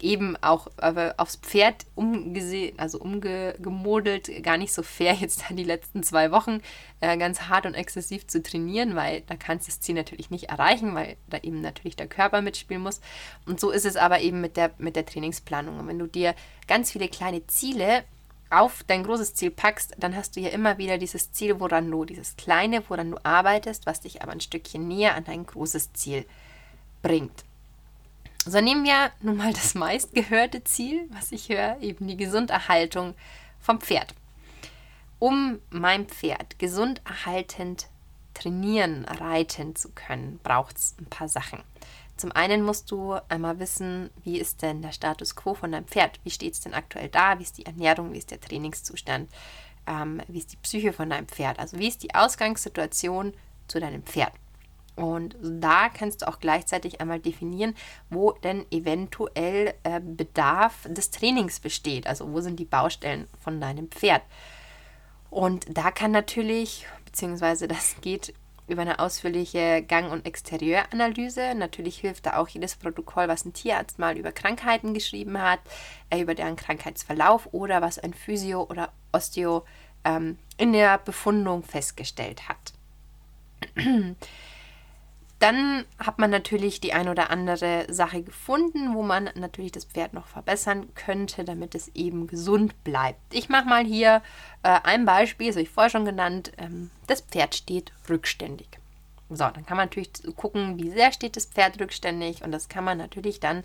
eben 0.00 0.36
auch 0.42 0.68
aufs 1.16 1.36
Pferd 1.36 1.86
umgesehen, 1.94 2.78
also 2.78 2.98
umgemodelt, 2.98 4.42
gar 4.42 4.56
nicht 4.56 4.72
so 4.72 4.82
fair, 4.82 5.14
jetzt 5.20 5.44
dann 5.48 5.56
die 5.56 5.64
letzten 5.64 6.02
zwei 6.02 6.30
Wochen 6.30 6.60
äh, 7.00 7.16
ganz 7.16 7.42
hart 7.42 7.66
und 7.66 7.74
exzessiv 7.74 8.26
zu 8.26 8.42
trainieren, 8.42 8.96
weil 8.96 9.22
da 9.22 9.36
kannst 9.36 9.66
du 9.66 9.70
das 9.70 9.80
Ziel 9.80 9.94
natürlich 9.94 10.30
nicht 10.30 10.50
erreichen, 10.50 10.94
weil 10.94 11.16
da 11.28 11.38
eben 11.38 11.60
natürlich 11.60 11.96
der 11.96 12.08
Körper 12.08 12.42
mitspielen 12.42 12.82
muss. 12.82 13.00
Und 13.46 13.60
so 13.60 13.70
ist 13.70 13.86
es 13.86 13.96
aber 13.96 14.20
eben 14.20 14.40
mit 14.40 14.56
der, 14.56 14.72
mit 14.78 14.96
der 14.96 15.06
Trainingsplanung. 15.06 15.78
Und 15.78 15.88
wenn 15.88 15.98
du 15.98 16.06
dir 16.06 16.34
ganz 16.66 16.92
viele 16.92 17.08
kleine 17.08 17.46
Ziele 17.46 18.04
auf 18.50 18.84
dein 18.86 19.02
großes 19.02 19.34
Ziel 19.34 19.50
packst, 19.50 19.94
dann 19.98 20.14
hast 20.14 20.36
du 20.36 20.40
ja 20.40 20.50
immer 20.50 20.78
wieder 20.78 20.98
dieses 20.98 21.32
Ziel, 21.32 21.60
woran 21.60 21.90
du, 21.90 22.04
dieses 22.04 22.36
kleine, 22.36 22.82
woran 22.88 23.10
du 23.10 23.18
arbeitest, 23.24 23.86
was 23.86 24.00
dich 24.00 24.22
aber 24.22 24.32
ein 24.32 24.40
Stückchen 24.40 24.86
näher 24.86 25.14
an 25.14 25.24
dein 25.24 25.46
großes 25.46 25.92
Ziel 25.92 26.24
bringt. 27.02 27.44
So 28.46 28.60
nehmen 28.60 28.84
wir 28.84 29.10
nun 29.22 29.38
mal 29.38 29.54
das 29.54 29.74
meistgehörte 29.74 30.62
Ziel, 30.64 31.08
was 31.10 31.32
ich 31.32 31.48
höre, 31.48 31.78
eben 31.80 32.06
die 32.06 32.18
Gesunderhaltung 32.18 33.14
vom 33.58 33.80
Pferd. 33.80 34.14
Um 35.18 35.60
mein 35.70 36.06
Pferd 36.06 36.58
gesund 36.58 37.00
erhaltend 37.06 37.88
trainieren, 38.34 39.06
reiten 39.06 39.74
zu 39.76 39.92
können, 39.92 40.40
braucht 40.42 40.76
es 40.76 40.94
ein 40.98 41.06
paar 41.06 41.28
Sachen. 41.28 41.62
Zum 42.18 42.32
einen 42.32 42.62
musst 42.62 42.90
du 42.90 43.14
einmal 43.30 43.58
wissen, 43.60 44.10
wie 44.24 44.38
ist 44.38 44.60
denn 44.60 44.82
der 44.82 44.92
Status 44.92 45.34
quo 45.34 45.54
von 45.54 45.72
deinem 45.72 45.86
Pferd? 45.86 46.20
Wie 46.22 46.30
steht 46.30 46.52
es 46.52 46.60
denn 46.60 46.74
aktuell 46.74 47.08
da? 47.08 47.38
Wie 47.38 47.44
ist 47.44 47.56
die 47.56 47.66
Ernährung? 47.66 48.12
Wie 48.12 48.18
ist 48.18 48.30
der 48.30 48.42
Trainingszustand? 48.42 49.30
Ähm, 49.86 50.20
wie 50.28 50.38
ist 50.38 50.52
die 50.52 50.58
Psyche 50.58 50.92
von 50.92 51.08
deinem 51.08 51.28
Pferd? 51.28 51.58
Also 51.58 51.78
wie 51.78 51.88
ist 51.88 52.02
die 52.02 52.14
Ausgangssituation 52.14 53.32
zu 53.68 53.80
deinem 53.80 54.02
Pferd? 54.02 54.32
Und 54.96 55.36
da 55.40 55.88
kannst 55.88 56.22
du 56.22 56.28
auch 56.28 56.38
gleichzeitig 56.38 57.00
einmal 57.00 57.18
definieren, 57.18 57.74
wo 58.10 58.32
denn 58.32 58.64
eventuell 58.70 59.74
äh, 59.82 60.00
Bedarf 60.00 60.86
des 60.88 61.10
Trainings 61.10 61.58
besteht. 61.58 62.06
Also 62.06 62.32
wo 62.32 62.40
sind 62.40 62.60
die 62.60 62.64
Baustellen 62.64 63.26
von 63.40 63.60
deinem 63.60 63.88
Pferd. 63.88 64.22
Und 65.30 65.66
da 65.76 65.90
kann 65.90 66.12
natürlich, 66.12 66.86
beziehungsweise 67.04 67.66
das 67.66 67.96
geht 68.02 68.34
über 68.66 68.82
eine 68.82 68.98
ausführliche 68.98 69.82
Gang- 69.82 70.10
und 70.10 70.26
Exterieuranalyse. 70.26 71.54
Natürlich 71.54 71.98
hilft 71.98 72.26
da 72.26 72.36
auch 72.36 72.48
jedes 72.48 72.76
Protokoll, 72.76 73.28
was 73.28 73.44
ein 73.44 73.52
Tierarzt 73.52 73.98
mal 73.98 74.16
über 74.16 74.32
Krankheiten 74.32 74.94
geschrieben 74.94 75.40
hat, 75.40 75.60
äh, 76.10 76.20
über 76.20 76.34
deren 76.34 76.56
Krankheitsverlauf 76.56 77.48
oder 77.52 77.82
was 77.82 77.98
ein 77.98 78.14
Physio 78.14 78.62
oder 78.62 78.92
Osteo 79.12 79.64
ähm, 80.04 80.38
in 80.56 80.72
der 80.72 80.98
Befundung 80.98 81.62
festgestellt 81.62 82.48
hat. 82.48 82.72
Dann 85.44 85.84
hat 85.98 86.18
man 86.18 86.30
natürlich 86.30 86.80
die 86.80 86.94
ein 86.94 87.06
oder 87.06 87.28
andere 87.28 87.84
Sache 87.92 88.22
gefunden, 88.22 88.94
wo 88.94 89.02
man 89.02 89.28
natürlich 89.34 89.72
das 89.72 89.84
Pferd 89.84 90.14
noch 90.14 90.26
verbessern 90.26 90.88
könnte, 90.94 91.44
damit 91.44 91.74
es 91.74 91.88
eben 91.88 92.26
gesund 92.28 92.82
bleibt. 92.82 93.20
Ich 93.30 93.50
mache 93.50 93.68
mal 93.68 93.84
hier 93.84 94.22
äh, 94.62 94.80
ein 94.84 95.04
Beispiel, 95.04 95.48
das 95.48 95.56
habe 95.56 95.64
ich 95.64 95.68
vorher 95.68 95.90
schon 95.90 96.06
genannt. 96.06 96.52
Ähm, 96.56 96.90
das 97.08 97.20
Pferd 97.20 97.54
steht 97.54 97.92
rückständig. 98.08 98.68
So, 99.28 99.44
dann 99.44 99.66
kann 99.66 99.76
man 99.76 99.88
natürlich 99.88 100.12
gucken, 100.34 100.78
wie 100.78 100.88
sehr 100.88 101.12
steht 101.12 101.36
das 101.36 101.44
Pferd 101.44 101.78
rückständig 101.78 102.42
und 102.42 102.50
das 102.50 102.70
kann 102.70 102.84
man 102.84 102.96
natürlich 102.96 103.38
dann 103.38 103.64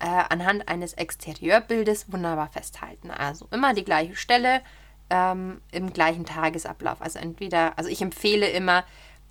äh, 0.00 0.24
anhand 0.28 0.68
eines 0.68 0.92
Exterieurbildes 0.92 2.12
wunderbar 2.12 2.50
festhalten. 2.50 3.10
Also 3.10 3.48
immer 3.50 3.72
die 3.72 3.84
gleiche 3.86 4.16
Stelle 4.16 4.60
ähm, 5.08 5.62
im 5.72 5.90
gleichen 5.90 6.26
Tagesablauf. 6.26 7.00
Also 7.00 7.18
entweder, 7.18 7.78
also 7.78 7.88
ich 7.88 8.02
empfehle 8.02 8.46
immer, 8.50 8.84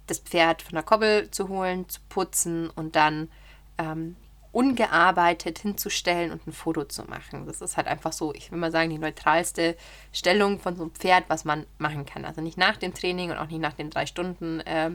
das 0.07 0.19
Pferd 0.19 0.61
von 0.61 0.73
der 0.73 0.83
Koppel 0.83 1.29
zu 1.31 1.47
holen, 1.47 1.87
zu 1.89 1.99
putzen 2.09 2.69
und 2.69 2.95
dann 2.95 3.29
ähm, 3.77 4.15
ungearbeitet 4.53 5.57
hinzustellen 5.59 6.31
und 6.31 6.45
ein 6.45 6.53
Foto 6.53 6.85
zu 6.85 7.03
machen. 7.05 7.47
Das 7.47 7.59
ist 7.59 7.75
halt 7.75 7.87
einfach 7.87 8.13
so, 8.13 8.33
ich 8.35 8.51
will 8.51 8.59
mal 8.59 8.71
sagen, 8.71 8.91
die 8.91 8.99
neutralste 8.99 9.75
Stellung 10.11 10.59
von 10.59 10.75
so 10.75 10.83
einem 10.83 10.91
Pferd, 10.91 11.25
was 11.27 11.43
man 11.43 11.65
machen 11.79 12.05
kann. 12.05 12.23
Also 12.23 12.39
nicht 12.39 12.57
nach 12.57 12.77
dem 12.77 12.93
Training 12.93 13.31
und 13.31 13.37
auch 13.37 13.47
nicht 13.47 13.59
nach 13.59 13.73
den 13.73 13.89
drei 13.89 14.05
Stunden 14.05 14.59
äh, 14.61 14.91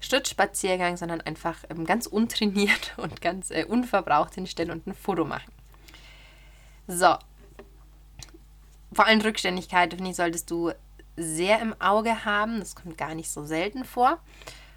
Stützspaziergang, 0.00 0.98
sondern 0.98 1.22
einfach 1.22 1.56
ähm, 1.70 1.86
ganz 1.86 2.06
untrainiert 2.06 2.92
und 2.98 3.22
ganz 3.22 3.50
äh, 3.50 3.64
unverbraucht 3.64 4.34
hinstellen 4.34 4.70
und 4.70 4.86
ein 4.86 4.94
Foto 4.94 5.24
machen. 5.24 5.50
So. 6.86 7.16
Vor 8.92 9.06
allem 9.06 9.22
Rückständigkeit, 9.22 9.94
finde 9.94 10.10
ich, 10.10 10.16
solltest 10.16 10.50
du 10.50 10.72
sehr 11.18 11.60
im 11.60 11.74
Auge 11.80 12.24
haben. 12.24 12.60
Das 12.60 12.74
kommt 12.74 12.96
gar 12.96 13.14
nicht 13.14 13.30
so 13.30 13.44
selten 13.44 13.84
vor, 13.84 14.18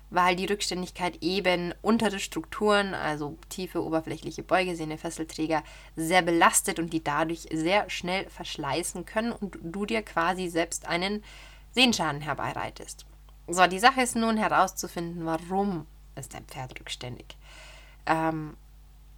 weil 0.10 0.36
die 0.36 0.46
Rückständigkeit 0.46 1.22
eben 1.22 1.74
untere 1.82 2.20
Strukturen, 2.20 2.94
also 2.94 3.38
tiefe 3.50 3.84
oberflächliche 3.84 4.44
Beugesehne, 4.44 4.98
Fesselträger, 4.98 5.64
sehr 5.96 6.22
belastet 6.22 6.80
und 6.80 6.92
die 6.92 7.04
dadurch 7.04 7.48
sehr 7.52 7.90
schnell 7.90 8.30
verschleißen 8.30 9.06
können 9.06 9.32
und 9.32 9.58
du 9.62 9.86
dir 9.86 10.02
quasi 10.02 10.50
selbst 10.50 10.88
einen 10.88 11.24
Sehenschaden 11.72 12.22
herbeireitest. 12.22 13.06
So, 13.48 13.66
die 13.68 13.80
Sache 13.80 14.02
ist 14.02 14.16
nun 14.16 14.38
herauszufinden, 14.38 15.26
warum 15.26 15.86
ist 16.16 16.34
dein 16.34 16.46
Pferd 16.46 16.80
rückständig. 16.80 17.38
Ähm, 18.06 18.56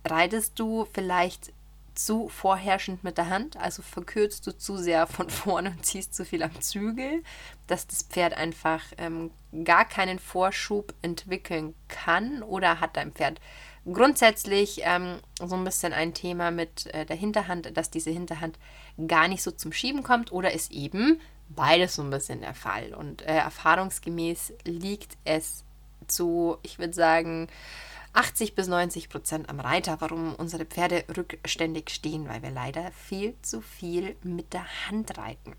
reitest 0.06 0.60
du 0.60 0.88
vielleicht 0.94 1.54
zu 1.96 2.30
vorherrschend 2.30 3.04
mit 3.04 3.18
der 3.18 3.30
Hand, 3.30 3.58
also 3.58 3.82
verkürzt 3.82 4.46
du 4.48 4.58
zu 4.58 4.78
sehr 4.78 5.08
von 5.08 5.30
vorne 5.32 5.72
und 5.72 5.86
ziehst 5.86 6.14
zu 6.14 6.26
viel 6.26 6.44
am 6.44 6.62
Zügel, 6.62 7.24
dass 7.68 7.88
das 7.88 8.04
Pferd 8.04 8.36
einfach 8.36 8.82
ähm, 8.98 9.32
gar 9.64 9.86
keinen 9.86 10.20
Vorschub 10.20 10.94
entwickeln 11.02 11.76
kann 11.88 12.44
oder 12.44 12.80
hat 12.80 12.98
dein 12.98 13.12
Pferd 13.12 13.40
grundsätzlich 13.86 14.82
ähm, 14.84 15.20
so 15.40 15.56
ein 15.56 15.64
bisschen 15.64 15.94
ein 15.94 16.14
Thema 16.14 16.52
mit 16.52 16.88
äh, 16.94 17.06
der 17.06 17.16
Hinterhand, 17.16 17.76
dass 17.76 17.90
diese 17.90 18.12
Hinterhand 18.12 18.58
gar 19.08 19.28
nicht 19.28 19.44
so 19.44 19.52
zum 19.52 19.74
Schieben 19.74 20.04
kommt 20.04 20.32
oder 20.32 20.54
ist 20.54 20.72
eben 20.72 21.20
beides 21.50 21.96
so 21.96 22.02
ein 22.02 22.10
bisschen 22.10 22.42
der 22.42 22.54
Fall. 22.54 22.94
Und 22.94 23.22
äh, 23.24 23.36
erfahrungsgemäß 23.36 24.54
liegt 24.64 25.18
es 25.26 25.64
zu, 26.08 26.58
ich 26.64 26.80
würde 26.80 26.94
sagen, 26.94 27.48
80 28.14 28.56
bis 28.56 28.68
90 28.68 29.10
Prozent 29.10 29.50
am 29.50 29.60
Reiter, 29.60 30.00
warum 30.00 30.36
unsere 30.36 30.66
Pferde 30.66 31.04
rückständig 31.16 31.90
stehen, 31.90 32.28
weil 32.30 32.44
wir 32.44 32.52
leider 32.52 32.92
viel 32.92 33.36
zu 33.42 33.62
viel 33.62 34.16
mit 34.24 34.54
der 34.54 34.66
Hand 34.88 35.18
reiten. 35.18 35.54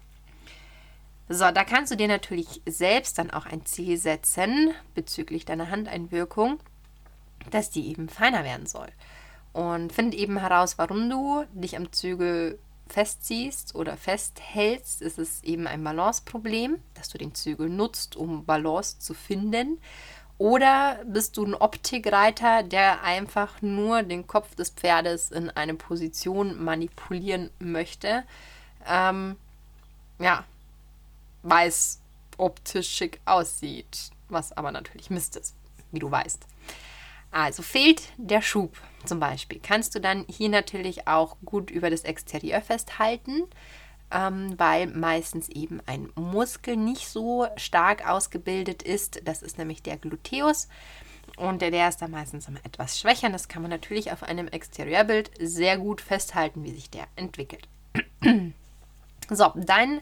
So, 1.28 1.50
da 1.50 1.64
kannst 1.64 1.90
du 1.90 1.96
dir 1.96 2.08
natürlich 2.08 2.62
selbst 2.66 3.18
dann 3.18 3.30
auch 3.30 3.46
ein 3.46 3.64
Ziel 3.64 3.96
setzen 3.96 4.72
bezüglich 4.94 5.44
deiner 5.44 5.70
Handeinwirkung, 5.70 6.60
dass 7.50 7.70
die 7.70 7.88
eben 7.88 8.08
feiner 8.08 8.44
werden 8.44 8.66
soll. 8.66 8.88
Und 9.52 9.92
find 9.92 10.14
eben 10.14 10.38
heraus, 10.38 10.78
warum 10.78 11.08
du 11.08 11.44
dich 11.54 11.76
am 11.76 11.92
Zügel 11.92 12.58
festziehst 12.88 13.74
oder 13.74 13.96
festhältst, 13.96 15.00
ist 15.00 15.18
es 15.18 15.42
eben 15.42 15.66
ein 15.66 15.82
Balanceproblem, 15.82 16.78
dass 16.92 17.08
du 17.08 17.18
den 17.18 17.34
Zügel 17.34 17.70
nutzt, 17.70 18.16
um 18.16 18.44
Balance 18.44 18.98
zu 18.98 19.14
finden. 19.14 19.80
Oder 20.38 21.00
bist 21.04 21.36
du 21.36 21.44
ein 21.44 21.54
Optikreiter, 21.54 22.62
der 22.64 23.02
einfach 23.02 23.62
nur 23.62 24.02
den 24.02 24.26
Kopf 24.26 24.54
des 24.56 24.70
Pferdes 24.70 25.30
in 25.30 25.50
eine 25.50 25.74
Position 25.74 26.62
manipulieren 26.62 27.50
möchte? 27.60 28.24
Ähm, 28.86 29.36
ja, 30.18 30.44
weil 31.42 31.68
es 31.68 32.00
optisch 32.36 32.90
schick 32.90 33.20
aussieht, 33.24 34.10
was 34.28 34.52
aber 34.56 34.72
natürlich 34.72 35.10
Mist 35.10 35.36
ist, 35.36 35.54
wie 35.92 36.00
du 36.00 36.10
weißt. 36.10 36.46
Also 37.30 37.62
fehlt 37.62 38.02
der 38.16 38.42
Schub 38.42 38.76
zum 39.04 39.20
Beispiel, 39.20 39.60
kannst 39.62 39.94
du 39.94 40.00
dann 40.00 40.24
hier 40.28 40.48
natürlich 40.48 41.06
auch 41.06 41.36
gut 41.44 41.70
über 41.70 41.90
das 41.90 42.02
Exterieur 42.02 42.60
festhalten 42.60 43.44
ähm, 44.14 44.54
weil 44.58 44.86
meistens 44.86 45.48
eben 45.48 45.82
ein 45.86 46.08
Muskel 46.14 46.76
nicht 46.76 47.08
so 47.08 47.48
stark 47.56 48.08
ausgebildet 48.08 48.82
ist. 48.82 49.20
Das 49.24 49.42
ist 49.42 49.58
nämlich 49.58 49.82
der 49.82 49.98
Gluteus. 49.98 50.68
Und 51.36 51.60
der, 51.62 51.72
der 51.72 51.88
ist 51.88 52.00
dann 52.00 52.12
meistens 52.12 52.46
immer 52.46 52.64
etwas 52.64 53.00
schwächer. 53.00 53.28
Das 53.28 53.48
kann 53.48 53.62
man 53.62 53.72
natürlich 53.72 54.12
auf 54.12 54.22
einem 54.22 54.46
Exterieurbild 54.46 55.32
sehr 55.40 55.78
gut 55.78 56.00
festhalten, 56.00 56.62
wie 56.62 56.70
sich 56.70 56.90
der 56.90 57.08
entwickelt. 57.16 57.66
so, 59.30 59.52
dein 59.56 60.00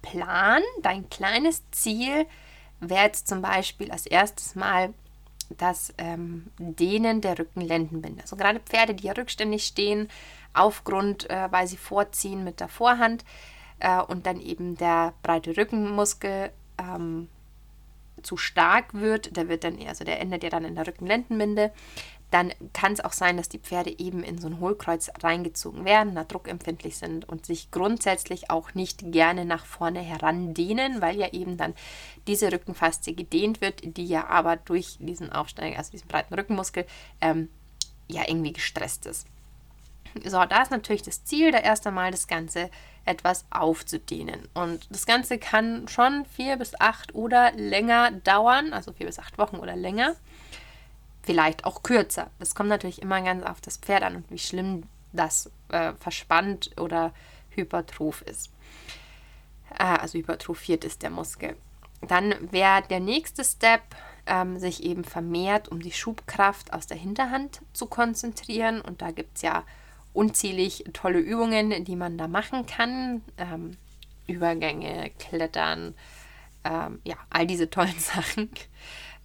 Plan, 0.00 0.62
dein 0.80 1.10
kleines 1.10 1.62
Ziel 1.70 2.26
wäre 2.80 3.04
jetzt 3.04 3.28
zum 3.28 3.42
Beispiel 3.42 3.90
als 3.90 4.06
erstes 4.06 4.54
mal 4.54 4.94
das 5.58 5.92
ähm, 5.98 6.46
Dehnen 6.58 7.20
der 7.20 7.38
Rückenlendenbinde. 7.38 8.22
Also 8.22 8.36
gerade 8.36 8.60
Pferde, 8.60 8.94
die 8.94 9.06
ja 9.06 9.12
rückständig 9.12 9.64
stehen, 9.64 10.08
Aufgrund, 10.52 11.30
äh, 11.30 11.48
weil 11.52 11.66
sie 11.66 11.76
vorziehen 11.76 12.42
mit 12.42 12.58
der 12.60 12.68
Vorhand 12.68 13.24
äh, 13.78 14.00
und 14.02 14.26
dann 14.26 14.40
eben 14.40 14.76
der 14.76 15.14
breite 15.22 15.56
Rückenmuskel 15.56 16.50
ähm, 16.78 17.28
zu 18.22 18.36
stark 18.36 18.92
wird, 18.94 19.36
der 19.36 19.48
wird 19.48 19.62
dann, 19.62 19.78
also 19.86 20.04
der 20.04 20.20
endet 20.20 20.42
ja 20.42 20.50
dann 20.50 20.64
in 20.64 20.74
der 20.74 20.86
Rückenlendenbinde, 20.86 21.72
dann 22.30 22.52
kann 22.72 22.92
es 22.92 23.00
auch 23.00 23.12
sein, 23.12 23.36
dass 23.36 23.48
die 23.48 23.58
Pferde 23.58 23.98
eben 23.98 24.22
in 24.22 24.38
so 24.38 24.46
ein 24.46 24.60
Hohlkreuz 24.60 25.10
reingezogen 25.22 25.84
werden, 25.84 26.14
da 26.14 26.24
druckempfindlich 26.24 26.96
sind 26.96 27.28
und 27.28 27.44
sich 27.44 27.70
grundsätzlich 27.70 28.50
auch 28.50 28.74
nicht 28.74 29.12
gerne 29.12 29.44
nach 29.44 29.66
vorne 29.66 30.00
herandehnen, 30.00 31.00
weil 31.00 31.18
ja 31.18 31.32
eben 31.32 31.56
dann 31.56 31.74
diese 32.26 32.52
Rückenfaszie 32.52 33.14
gedehnt 33.14 33.60
wird, 33.60 33.96
die 33.96 34.06
ja 34.06 34.28
aber 34.28 34.56
durch 34.56 34.98
diesen 35.00 35.32
Aufsteiger, 35.32 35.78
also 35.78 35.90
diesen 35.90 36.08
breiten 36.08 36.34
Rückenmuskel, 36.34 36.86
ähm, 37.20 37.48
ja 38.08 38.22
irgendwie 38.26 38.52
gestresst 38.52 39.06
ist. 39.06 39.26
So, 40.24 40.44
da 40.44 40.62
ist 40.62 40.70
natürlich 40.70 41.02
das 41.02 41.24
Ziel, 41.24 41.52
da 41.52 41.58
erst 41.58 41.86
einmal 41.86 42.10
das 42.10 42.26
Ganze 42.26 42.70
etwas 43.04 43.44
aufzudehnen. 43.50 44.48
Und 44.54 44.86
das 44.90 45.06
Ganze 45.06 45.38
kann 45.38 45.88
schon 45.88 46.24
vier 46.26 46.56
bis 46.56 46.78
acht 46.80 47.14
oder 47.14 47.52
länger 47.52 48.10
dauern, 48.10 48.72
also 48.72 48.92
vier 48.92 49.06
bis 49.06 49.18
acht 49.18 49.38
Wochen 49.38 49.56
oder 49.56 49.76
länger. 49.76 50.16
Vielleicht 51.30 51.64
auch 51.64 51.84
kürzer. 51.84 52.28
Das 52.40 52.56
kommt 52.56 52.70
natürlich 52.70 53.00
immer 53.00 53.22
ganz 53.22 53.44
auf 53.44 53.60
das 53.60 53.76
Pferd 53.76 54.02
an 54.02 54.16
und 54.16 54.30
wie 54.32 54.38
schlimm 54.38 54.82
das 55.12 55.48
äh, 55.68 55.92
verspannt 56.00 56.72
oder 56.76 57.12
hypertroph 57.50 58.22
ist. 58.22 58.50
Äh, 59.78 59.84
also 59.84 60.18
hypertrophiert 60.18 60.84
ist 60.84 61.02
der 61.02 61.10
Muskel. 61.10 61.56
Dann 62.00 62.34
wäre 62.50 62.82
der 62.90 62.98
nächste 62.98 63.44
Step, 63.44 63.82
ähm, 64.26 64.58
sich 64.58 64.82
eben 64.82 65.04
vermehrt 65.04 65.68
um 65.68 65.80
die 65.80 65.92
Schubkraft 65.92 66.72
aus 66.72 66.88
der 66.88 66.96
Hinterhand 66.96 67.60
zu 67.74 67.86
konzentrieren. 67.86 68.80
Und 68.80 69.00
da 69.00 69.12
gibt 69.12 69.36
es 69.36 69.42
ja 69.42 69.62
unzählig 70.12 70.84
tolle 70.92 71.20
Übungen, 71.20 71.84
die 71.84 71.94
man 71.96 72.18
da 72.18 72.26
machen 72.26 72.66
kann. 72.66 73.22
Ähm, 73.38 73.76
Übergänge, 74.26 75.10
Klettern, 75.18 75.94
ähm, 76.64 77.00
ja, 77.04 77.16
all 77.30 77.46
diese 77.46 77.70
tollen 77.70 77.98
Sachen. 77.98 78.50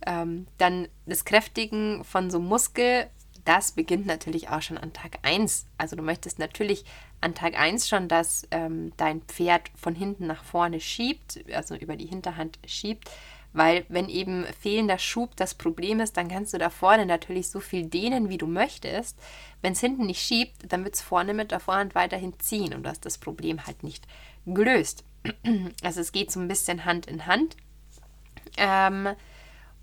Ähm, 0.05 0.47
dann 0.57 0.87
das 1.05 1.25
Kräftigen 1.25 2.03
von 2.03 2.29
so 2.29 2.39
Muskel, 2.39 3.07
das 3.45 3.71
beginnt 3.71 4.07
natürlich 4.07 4.49
auch 4.49 4.61
schon 4.61 4.77
an 4.77 4.91
Tag 4.91 5.19
1. 5.21 5.67
Also 5.77 5.95
du 5.95 6.01
möchtest 6.01 6.39
natürlich 6.39 6.83
an 7.21 7.35
Tag 7.35 7.57
1 7.57 7.87
schon, 7.87 8.07
dass 8.07 8.47
ähm, 8.51 8.91
dein 8.97 9.21
Pferd 9.21 9.69
von 9.75 9.95
hinten 9.95 10.27
nach 10.27 10.43
vorne 10.43 10.79
schiebt, 10.79 11.43
also 11.53 11.75
über 11.75 11.95
die 11.95 12.07
Hinterhand 12.07 12.59
schiebt, 12.65 13.09
weil 13.53 13.85
wenn 13.87 14.09
eben 14.09 14.45
fehlender 14.59 14.97
Schub 14.97 15.35
das 15.37 15.53
Problem 15.53 16.01
ist, 16.01 16.17
dann 16.17 16.27
kannst 16.27 16.53
du 16.53 16.57
da 16.57 16.69
vorne 16.69 17.05
natürlich 17.05 17.49
so 17.49 17.59
viel 17.59 17.85
dehnen, 17.85 18.29
wie 18.29 18.37
du 18.37 18.47
möchtest. 18.47 19.17
Wenn 19.61 19.73
es 19.73 19.79
hinten 19.79 20.07
nicht 20.07 20.21
schiebt, 20.21 20.71
dann 20.71 20.83
wird 20.83 20.95
es 20.95 21.01
vorne 21.01 21.33
mit 21.33 21.51
der 21.51 21.61
Vorhand 21.61 21.95
weiterhin 21.95 22.37
ziehen 22.39 22.73
und 22.73 22.83
du 22.83 22.89
hast 22.89 23.05
das 23.05 23.17
Problem 23.17 23.65
halt 23.65 23.83
nicht 23.83 24.07
gelöst. 24.45 25.03
Also 25.83 26.01
es 26.01 26.11
geht 26.11 26.31
so 26.31 26.39
ein 26.39 26.47
bisschen 26.47 26.85
Hand 26.85 27.05
in 27.07 27.25
Hand. 27.25 27.55
Ähm, 28.57 29.09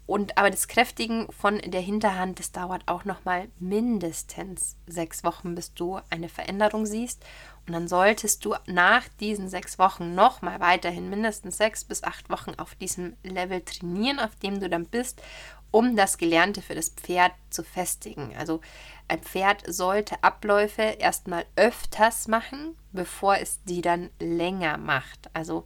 und 0.06 0.37
aber 0.37 0.50
das 0.50 0.66
Kräftigen 0.66 1.30
von 1.30 1.59
der 1.59 1.80
Hinterhand, 1.80 2.38
das 2.38 2.50
dauert 2.50 2.82
auch 2.87 3.04
noch 3.04 3.25
mal 3.25 3.49
mindestens 3.61 4.76
sechs 4.87 5.23
Wochen, 5.23 5.54
bis 5.54 5.75
du 5.75 6.00
eine 6.11 6.28
Veränderung 6.28 6.87
siehst. 6.87 7.25
Und 7.66 7.75
dann 7.75 7.87
solltest 7.87 8.44
du 8.44 8.56
nach 8.66 9.06
diesen 9.21 9.49
sechs 9.49 9.78
Wochen 9.78 10.16
noch 10.16 10.42
mal 10.42 10.59
weiterhin 10.59 11.09
mindestens 11.09 11.56
sechs 11.56 11.85
bis 11.85 12.02
acht 12.02 12.28
Wochen 12.30 12.54
auf 12.56 12.75
diesem 12.75 13.16
Level 13.23 13.61
trainieren, 13.61 14.18
auf 14.18 14.35
dem 14.37 14.59
du 14.59 14.68
dann 14.68 14.87
bist, 14.87 15.23
um 15.71 15.94
das 15.94 16.18
Gelernte 16.18 16.62
für 16.62 16.75
das 16.75 16.90
Pferd 16.90 17.32
zu 17.50 17.62
festigen. 17.62 18.35
Also 18.37 18.61
ein 19.06 19.21
Pferd 19.21 19.62
sollte 19.73 20.23
Abläufe 20.25 20.82
erstmal 20.82 21.47
öfters 21.54 22.26
machen, 22.26 22.76
bevor 22.90 23.37
es 23.37 23.62
die 23.64 23.80
dann 23.80 24.11
länger 24.18 24.78
macht. 24.78 25.30
Also 25.32 25.64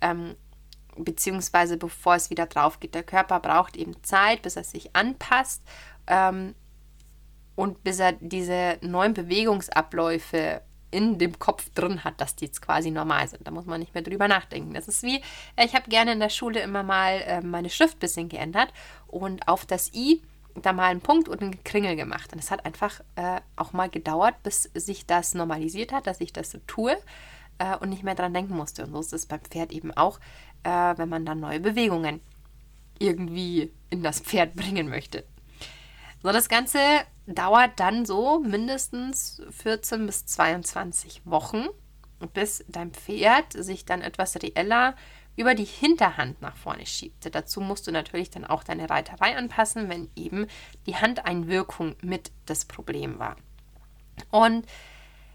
ähm, 0.00 0.36
beziehungsweise 0.96 1.76
bevor 1.76 2.14
es 2.14 2.30
wieder 2.30 2.46
drauf 2.46 2.80
geht. 2.80 2.94
Der 2.94 3.02
Körper 3.02 3.40
braucht 3.40 3.76
eben 3.76 4.02
Zeit, 4.02 4.42
bis 4.42 4.56
er 4.56 4.64
sich 4.64 4.94
anpasst 4.94 5.62
ähm, 6.06 6.54
und 7.54 7.82
bis 7.84 7.98
er 7.98 8.12
diese 8.12 8.78
neuen 8.82 9.14
Bewegungsabläufe 9.14 10.62
in 10.90 11.18
dem 11.18 11.38
Kopf 11.38 11.70
drin 11.70 12.04
hat, 12.04 12.20
dass 12.20 12.36
die 12.36 12.44
jetzt 12.44 12.60
quasi 12.60 12.90
normal 12.90 13.26
sind. 13.26 13.46
Da 13.46 13.50
muss 13.50 13.64
man 13.64 13.80
nicht 13.80 13.94
mehr 13.94 14.02
drüber 14.02 14.28
nachdenken. 14.28 14.74
Das 14.74 14.88
ist 14.88 15.02
wie, 15.02 15.16
äh, 15.56 15.64
ich 15.64 15.74
habe 15.74 15.88
gerne 15.88 16.12
in 16.12 16.20
der 16.20 16.28
Schule 16.28 16.60
immer 16.60 16.82
mal 16.82 17.22
äh, 17.26 17.40
meine 17.40 17.70
Schrift 17.70 17.96
ein 17.96 18.00
bisschen 18.00 18.28
geändert 18.28 18.72
und 19.06 19.48
auf 19.48 19.64
das 19.64 19.92
I 19.94 20.22
da 20.54 20.74
mal 20.74 20.90
einen 20.90 21.00
Punkt 21.00 21.30
und 21.30 21.40
einen 21.40 21.64
Kringel 21.64 21.96
gemacht. 21.96 22.32
Und 22.32 22.38
es 22.38 22.50
hat 22.50 22.66
einfach 22.66 23.00
äh, 23.16 23.40
auch 23.56 23.72
mal 23.72 23.88
gedauert, 23.88 24.34
bis 24.42 24.64
sich 24.74 25.06
das 25.06 25.32
normalisiert 25.34 25.92
hat, 25.92 26.06
dass 26.06 26.20
ich 26.20 26.32
das 26.32 26.50
so 26.50 26.58
tue 26.66 26.96
äh, 27.58 27.76
und 27.78 27.88
nicht 27.88 28.02
mehr 28.02 28.14
dran 28.14 28.34
denken 28.34 28.54
musste. 28.54 28.84
Und 28.84 28.92
so 28.92 29.00
ist 29.00 29.12
es 29.12 29.26
beim 29.26 29.40
Pferd 29.40 29.72
eben 29.72 29.92
auch, 29.92 30.20
äh, 30.62 30.94
wenn 30.96 31.08
man 31.08 31.24
dann 31.24 31.40
neue 31.40 31.60
Bewegungen 31.60 32.20
irgendwie 32.98 33.72
in 33.90 34.02
das 34.02 34.20
Pferd 34.20 34.54
bringen 34.54 34.88
möchte. 34.88 35.24
So, 36.22 36.30
das 36.30 36.48
Ganze 36.48 36.78
dauert 37.26 37.80
dann 37.80 38.06
so 38.06 38.40
mindestens 38.40 39.42
14 39.50 40.06
bis 40.06 40.26
22 40.26 41.22
Wochen, 41.24 41.66
bis 42.32 42.64
dein 42.68 42.92
Pferd 42.92 43.52
sich 43.52 43.84
dann 43.84 44.02
etwas 44.02 44.36
reeller 44.40 44.94
über 45.34 45.54
die 45.54 45.64
Hinterhand 45.64 46.40
nach 46.42 46.56
vorne 46.56 46.86
schiebt. 46.86 47.34
Dazu 47.34 47.60
musst 47.60 47.86
du 47.86 47.90
natürlich 47.90 48.30
dann 48.30 48.44
auch 48.44 48.62
deine 48.62 48.90
Reiterei 48.90 49.36
anpassen, 49.36 49.88
wenn 49.88 50.10
eben 50.14 50.46
die 50.86 50.96
Handeinwirkung 50.96 51.96
mit 52.02 52.30
das 52.46 52.64
Problem 52.64 53.18
war. 53.18 53.36
Und 54.30 54.66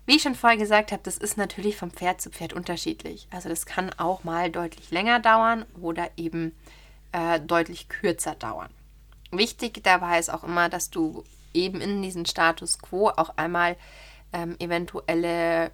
wie 0.08 0.15
ich 0.15 0.24
schon 0.24 0.36
vorher 0.36 0.58
gesagt 0.58 0.93
habe, 0.93 1.04
das 1.04 1.17
ist 1.17 1.38
natürlich 1.38 1.76
vom 1.76 1.91
Pferd 1.91 2.22
zu 2.22 2.30
Pferd 2.30 2.54
unterschiedlich. 2.54 3.28
Also 3.30 3.50
das 3.50 3.65
kann 3.65 3.91
auch 3.98 4.24
mal 4.24 4.50
deutlich 4.50 4.89
länger 4.89 5.20
dauern 5.20 5.65
oder 5.82 6.10
eben 6.15 6.56
äh, 7.12 7.41
deutlich 7.41 7.89
kürzer 7.89 8.34
dauern. 8.34 8.70
Wichtig 9.32 9.84
dabei 9.84 10.17
ist 10.17 10.30
auch 10.30 10.46
immer, 10.46 10.70
dass 10.70 10.89
du 10.89 11.26
eben 11.54 11.82
in 11.82 12.02
diesen 12.02 12.26
Status 12.26 12.80
quo 12.80 13.10
auch 13.10 13.34
einmal 13.36 13.76
ähm, 14.32 14.56
eventuelle 14.60 15.72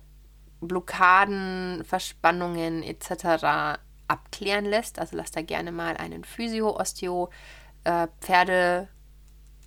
Blockaden, 0.62 1.84
Verspannungen 1.86 2.82
etc. 2.82 3.78
abklären 4.08 4.66
lässt. 4.66 4.98
Also 4.98 5.16
lass 5.16 5.30
da 5.30 5.44
gerne 5.44 5.72
mal 5.72 5.96
einen 5.98 6.24
Physio, 6.24 6.76
Osteo, 6.76 7.30
äh, 7.84 8.08
Pferde 8.20 8.88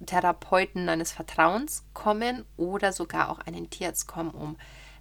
Therapeuten 0.05 0.87
deines 0.87 1.13
Vertrauens 1.13 1.85
kommen 1.95 2.45
oder 2.57 2.93
sogar 2.93 3.31
auch 3.31 3.39
einen 3.41 3.71
Tierarzt 3.71 4.07
kommen, 4.07 4.31
um 4.31 4.57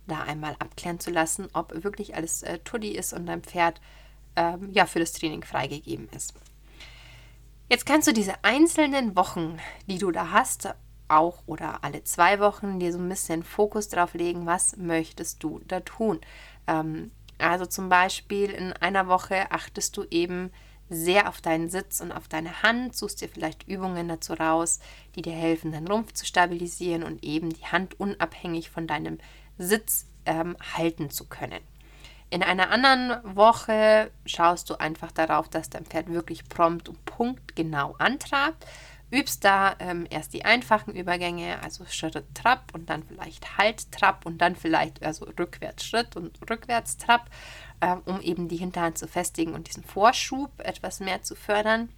da 0.08 0.21
einmal 0.21 0.55
abklären 0.60 0.99
zu 0.99 1.12
lassen, 1.12 1.47
ob 1.53 1.84
wirklich 1.84 2.15
alles 2.15 2.43
äh, 2.43 2.60
Tuddi 2.60 2.91
ist 2.91 3.13
und 3.13 3.25
dein 3.25 3.41
Pferd 3.41 3.81
ähm, 4.36 4.69
ja 4.71 4.86
für 4.86 4.99
das 4.99 5.13
Training 5.13 5.43
freigegeben 5.43 6.08
ist. 6.15 6.34
Jetzt 7.69 7.86
kannst 7.86 8.08
du 8.08 8.13
diese 8.13 8.36
einzelnen 8.43 9.15
Wochen, 9.15 9.58
die 9.88 9.97
du 9.97 10.12
da 10.12 10.31
hast, 10.31 10.69
auch 11.08 11.43
oder 11.45 11.84
alle 11.84 12.03
zwei 12.03 12.39
Wochen 12.39 12.79
dir 12.79 12.91
so 12.91 12.99
ein 12.99 13.10
bisschen 13.10 13.43
Fokus 13.43 13.89
drauf 13.89 14.13
legen, 14.13 14.45
was 14.45 14.77
möchtest 14.77 15.43
du 15.43 15.60
da 15.67 15.79
tun. 15.79 16.21
Ähm, 16.67 17.12
also 17.38 17.65
zum 17.65 17.89
Beispiel 17.89 18.49
in 18.49 18.73
einer 18.73 19.08
Woche 19.08 19.51
achtest 19.51 19.97
du 19.97 20.05
eben 20.10 20.51
sehr 20.89 21.30
auf 21.30 21.41
deinen 21.41 21.69
Sitz 21.69 22.00
und 22.00 22.12
auf 22.12 22.28
deine 22.28 22.62
Hand, 22.63 22.95
suchst 22.95 23.21
dir 23.21 23.30
vielleicht 23.30 23.67
Übungen 23.67 24.08
dazu 24.08 24.34
raus, 24.34 24.80
die 25.15 25.21
dir 25.21 25.34
helfen, 25.34 25.71
deinen 25.71 25.88
Rumpf 25.88 26.13
zu 26.13 26.26
stabilisieren 26.26 27.04
und 27.04 27.24
eben 27.24 27.50
die 27.52 27.65
Hand 27.65 28.00
unabhängig 28.00 28.69
von 28.69 28.88
deinem 28.88 29.17
Sitz 29.58 30.08
ähm, 30.26 30.56
halten 30.76 31.10
zu 31.10 31.26
können. 31.26 31.62
In 32.30 32.43
einer 32.43 32.69
anderen 32.71 33.36
Woche 33.36 34.12
schaust 34.26 34.69
du 34.69 34.80
einfach 34.80 35.12
darauf, 35.12 35.48
dass 35.48 35.69
dein 35.69 35.86
Pferd 35.86 36.12
wirklich 36.12 36.50
prompt 36.50 36.89
und 36.89 37.04
punktgenau 37.06 37.95
antrabt. 37.98 38.65
Übst 39.15 39.45
da 39.45 39.75
ähm, 39.80 40.06
erst 40.10 40.34
die 40.34 40.43
einfachen 40.43 40.93
Übergänge, 40.93 41.62
also 41.63 41.86
Schritt, 41.89 42.21
Trab 42.34 42.73
und 42.73 42.89
dann 42.89 43.04
vielleicht 43.04 43.58
Halt, 43.58 43.91
Trab 43.91 44.25
und 44.25 44.39
dann 44.39 44.56
vielleicht 44.56 45.04
also 45.04 45.25
rückwärts 45.39 45.86
Schritt 45.86 46.15
und 46.15 46.38
rückwärts 46.49 46.97
Trab 46.97 47.30
äh, 47.80 47.95
um 48.06 48.21
eben 48.21 48.47
die 48.47 48.58
Hinterhand 48.58 48.97
zu 48.97 49.08
festigen 49.08 49.54
und 49.54 49.67
diesen 49.67 49.84
Vorschub 49.84 50.51
etwas 50.60 50.99
mehr 50.99 51.21
zu 51.23 51.36
fördern. 51.36 51.89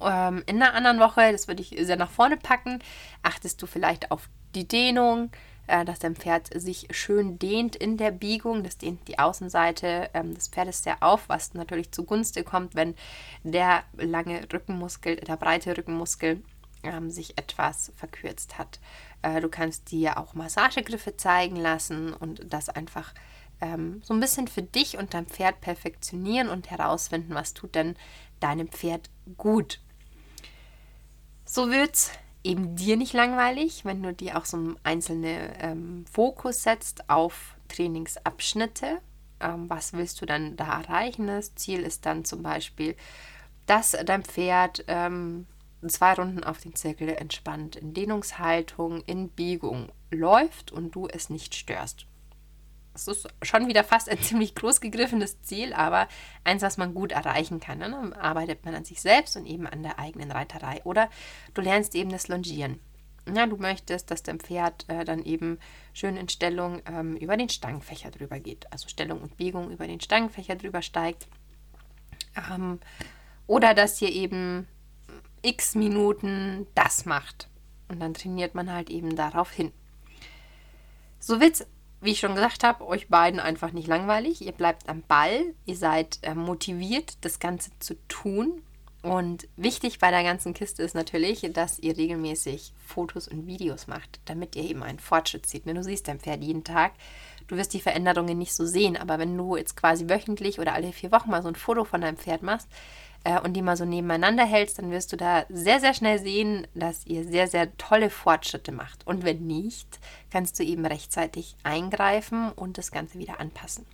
Ähm, 0.00 0.42
in 0.46 0.62
einer 0.62 0.74
anderen 0.74 1.00
Woche, 1.00 1.32
das 1.32 1.48
würde 1.48 1.62
ich 1.62 1.74
sehr 1.80 1.96
nach 1.96 2.10
vorne 2.10 2.36
packen, 2.36 2.80
achtest 3.22 3.62
du 3.62 3.66
vielleicht 3.66 4.10
auf 4.10 4.28
die 4.54 4.66
Dehnung, 4.66 5.30
äh, 5.68 5.84
dass 5.84 5.98
dein 5.98 6.16
Pferd 6.16 6.48
sich 6.60 6.88
schön 6.90 7.38
dehnt 7.38 7.76
in 7.76 7.96
der 7.96 8.10
Biegung. 8.10 8.64
Das 8.64 8.78
dehnt 8.78 9.06
die 9.08 9.18
Außenseite 9.18 10.10
ähm, 10.14 10.34
des 10.34 10.48
Pferdes 10.48 10.82
sehr 10.82 11.02
auf, 11.02 11.28
was 11.28 11.54
natürlich 11.54 11.92
zugunste 11.92 12.42
kommt, 12.42 12.74
wenn 12.74 12.94
der 13.42 13.84
lange 13.96 14.46
Rückenmuskel, 14.52 15.16
der 15.16 15.36
breite 15.36 15.76
Rückenmuskel 15.76 16.42
ähm, 16.82 17.10
sich 17.10 17.38
etwas 17.38 17.92
verkürzt 17.96 18.58
hat. 18.58 18.80
Äh, 19.22 19.40
du 19.40 19.48
kannst 19.48 19.90
dir 19.90 20.18
auch 20.18 20.34
Massagegriffe 20.34 21.16
zeigen 21.16 21.56
lassen 21.56 22.12
und 22.12 22.42
das 22.52 22.68
einfach 22.68 23.12
ähm, 23.60 24.00
so 24.04 24.14
ein 24.14 24.20
bisschen 24.20 24.48
für 24.48 24.62
dich 24.62 24.98
und 24.98 25.14
dein 25.14 25.26
Pferd 25.26 25.60
perfektionieren 25.60 26.48
und 26.48 26.70
herausfinden, 26.70 27.34
was 27.34 27.54
tut 27.54 27.74
denn 27.74 27.96
deinem 28.40 28.68
Pferd 28.68 29.10
gut. 29.36 29.80
So 31.44 31.70
wird 31.70 31.94
es 31.94 32.10
eben 32.48 32.76
dir 32.76 32.96
nicht 32.96 33.12
langweilig, 33.12 33.84
wenn 33.84 34.02
du 34.02 34.14
dir 34.14 34.38
auch 34.38 34.46
so 34.46 34.56
einen 34.56 34.76
einzelnen 34.82 35.52
ähm, 35.60 36.04
Fokus 36.10 36.62
setzt 36.62 37.10
auf 37.10 37.54
Trainingsabschnitte. 37.68 39.00
Ähm, 39.40 39.68
was 39.68 39.92
willst 39.92 40.20
du 40.22 40.26
dann 40.26 40.56
da 40.56 40.80
erreichen? 40.80 41.26
Das 41.26 41.54
Ziel 41.54 41.80
ist 41.80 42.06
dann 42.06 42.24
zum 42.24 42.42
Beispiel, 42.42 42.96
dass 43.66 43.96
dein 44.04 44.24
Pferd 44.24 44.84
ähm, 44.88 45.46
zwei 45.86 46.14
Runden 46.14 46.42
auf 46.42 46.58
den 46.58 46.74
Zirkel 46.74 47.10
entspannt 47.10 47.76
in 47.76 47.92
Dehnungshaltung, 47.92 49.02
in 49.02 49.28
Biegung 49.28 49.90
läuft 50.10 50.72
und 50.72 50.94
du 50.94 51.06
es 51.06 51.28
nicht 51.28 51.54
störst. 51.54 52.06
Das 53.06 53.16
ist 53.16 53.28
schon 53.42 53.68
wieder 53.68 53.84
fast 53.84 54.08
ein 54.08 54.18
ziemlich 54.22 54.54
groß 54.54 54.80
gegriffenes 54.80 55.40
Ziel, 55.42 55.72
aber 55.72 56.08
eins, 56.44 56.62
was 56.62 56.76
man 56.76 56.94
gut 56.94 57.12
erreichen 57.12 57.60
kann. 57.60 57.78
Ne? 57.78 57.90
Dann 57.90 58.12
arbeitet 58.12 58.64
man 58.64 58.74
an 58.74 58.84
sich 58.84 59.00
selbst 59.00 59.36
und 59.36 59.46
eben 59.46 59.66
an 59.66 59.82
der 59.82 59.98
eigenen 59.98 60.30
Reiterei. 60.30 60.80
Oder 60.84 61.08
du 61.54 61.62
lernst 61.62 61.94
eben 61.94 62.10
das 62.10 62.28
Longieren. 62.28 62.80
Ja, 63.32 63.46
du 63.46 63.56
möchtest, 63.56 64.10
dass 64.10 64.22
dein 64.22 64.40
Pferd 64.40 64.86
äh, 64.88 65.04
dann 65.04 65.22
eben 65.22 65.58
schön 65.92 66.16
in 66.16 66.28
Stellung 66.28 66.80
ähm, 66.86 67.14
über 67.16 67.36
den 67.36 67.50
Stangenfächer 67.50 68.10
drüber 68.10 68.40
geht. 68.40 68.72
Also 68.72 68.88
Stellung 68.88 69.20
und 69.20 69.36
Biegung 69.36 69.70
über 69.70 69.86
den 69.86 70.00
Stangenfächer 70.00 70.56
drüber 70.56 70.80
steigt. 70.80 71.28
Ähm, 72.50 72.80
oder 73.46 73.74
dass 73.74 74.00
ihr 74.00 74.10
eben 74.10 74.66
x 75.42 75.74
Minuten 75.74 76.66
das 76.74 77.04
macht. 77.04 77.48
Und 77.88 78.00
dann 78.00 78.14
trainiert 78.14 78.54
man 78.54 78.72
halt 78.72 78.90
eben 78.90 79.14
darauf 79.14 79.52
hin. 79.52 79.72
So 81.20 81.40
wird 81.40 81.54
es, 81.54 81.66
wie 82.00 82.12
ich 82.12 82.20
schon 82.20 82.34
gesagt 82.34 82.64
habe, 82.64 82.86
euch 82.86 83.08
beiden 83.08 83.40
einfach 83.40 83.72
nicht 83.72 83.88
langweilig. 83.88 84.42
Ihr 84.42 84.52
bleibt 84.52 84.88
am 84.88 85.02
Ball, 85.02 85.54
ihr 85.66 85.76
seid 85.76 86.18
äh, 86.22 86.34
motiviert, 86.34 87.18
das 87.22 87.38
Ganze 87.38 87.70
zu 87.80 87.96
tun. 88.08 88.62
Und 89.02 89.46
wichtig 89.56 90.00
bei 90.00 90.10
der 90.10 90.24
ganzen 90.24 90.54
Kiste 90.54 90.82
ist 90.82 90.94
natürlich, 90.94 91.48
dass 91.52 91.78
ihr 91.78 91.96
regelmäßig 91.96 92.72
Fotos 92.84 93.28
und 93.28 93.46
Videos 93.46 93.86
macht, 93.86 94.20
damit 94.24 94.56
ihr 94.56 94.64
eben 94.64 94.82
einen 94.82 94.98
Fortschritt 94.98 95.46
seht. 95.46 95.66
Wenn 95.66 95.76
du 95.76 95.84
siehst 95.84 96.08
dein 96.08 96.18
Pferd 96.18 96.42
jeden 96.42 96.64
Tag, 96.64 96.92
du 97.46 97.56
wirst 97.56 97.74
die 97.74 97.80
Veränderungen 97.80 98.38
nicht 98.38 98.54
so 98.54 98.66
sehen, 98.66 98.96
aber 98.96 99.18
wenn 99.18 99.36
du 99.36 99.56
jetzt 99.56 99.76
quasi 99.76 100.08
wöchentlich 100.08 100.58
oder 100.58 100.74
alle 100.74 100.92
vier 100.92 101.12
Wochen 101.12 101.30
mal 101.30 101.42
so 101.42 101.48
ein 101.48 101.54
Foto 101.54 101.84
von 101.84 102.00
deinem 102.00 102.16
Pferd 102.16 102.42
machst, 102.42 102.68
äh, 103.24 103.40
und 103.40 103.54
die 103.54 103.62
mal 103.62 103.76
so 103.76 103.84
nebeneinander 103.84 104.44
hältst, 104.44 104.78
dann 104.78 104.90
wirst 104.90 105.12
du 105.12 105.16
da 105.16 105.44
sehr, 105.48 105.80
sehr 105.80 105.94
schnell 105.94 106.18
sehen, 106.18 106.66
dass 106.74 107.06
ihr 107.06 107.24
sehr, 107.24 107.46
sehr 107.48 107.76
tolle 107.76 108.10
Fortschritte 108.10 108.72
macht. 108.72 109.06
Und 109.06 109.24
wenn 109.24 109.46
nicht, 109.46 109.98
kannst 110.30 110.58
du 110.58 110.64
eben 110.64 110.86
rechtzeitig 110.86 111.56
eingreifen 111.62 112.52
und 112.52 112.78
das 112.78 112.90
Ganze 112.90 113.18
wieder 113.18 113.40
anpassen. 113.40 113.86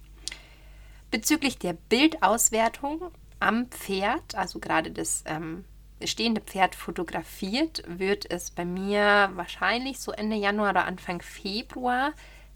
Bezüglich 1.11 1.59
der 1.59 1.75
Bildauswertung 1.75 3.11
am 3.41 3.67
Pferd, 3.67 4.35
also 4.35 4.59
gerade 4.59 4.91
das 4.91 5.23
ähm, 5.27 5.65
stehende 6.03 6.41
Pferd 6.41 6.75
fotografiert, 6.75 7.83
wird 7.87 8.31
es 8.31 8.51
bei 8.51 8.65
mir 8.65 9.31
wahrscheinlich 9.35 10.01
so 10.01 10.13
Ende 10.13 10.37
Januar 10.37 10.71
oder 10.71 10.87
Anfang 10.87 11.23
Februar 11.23 12.13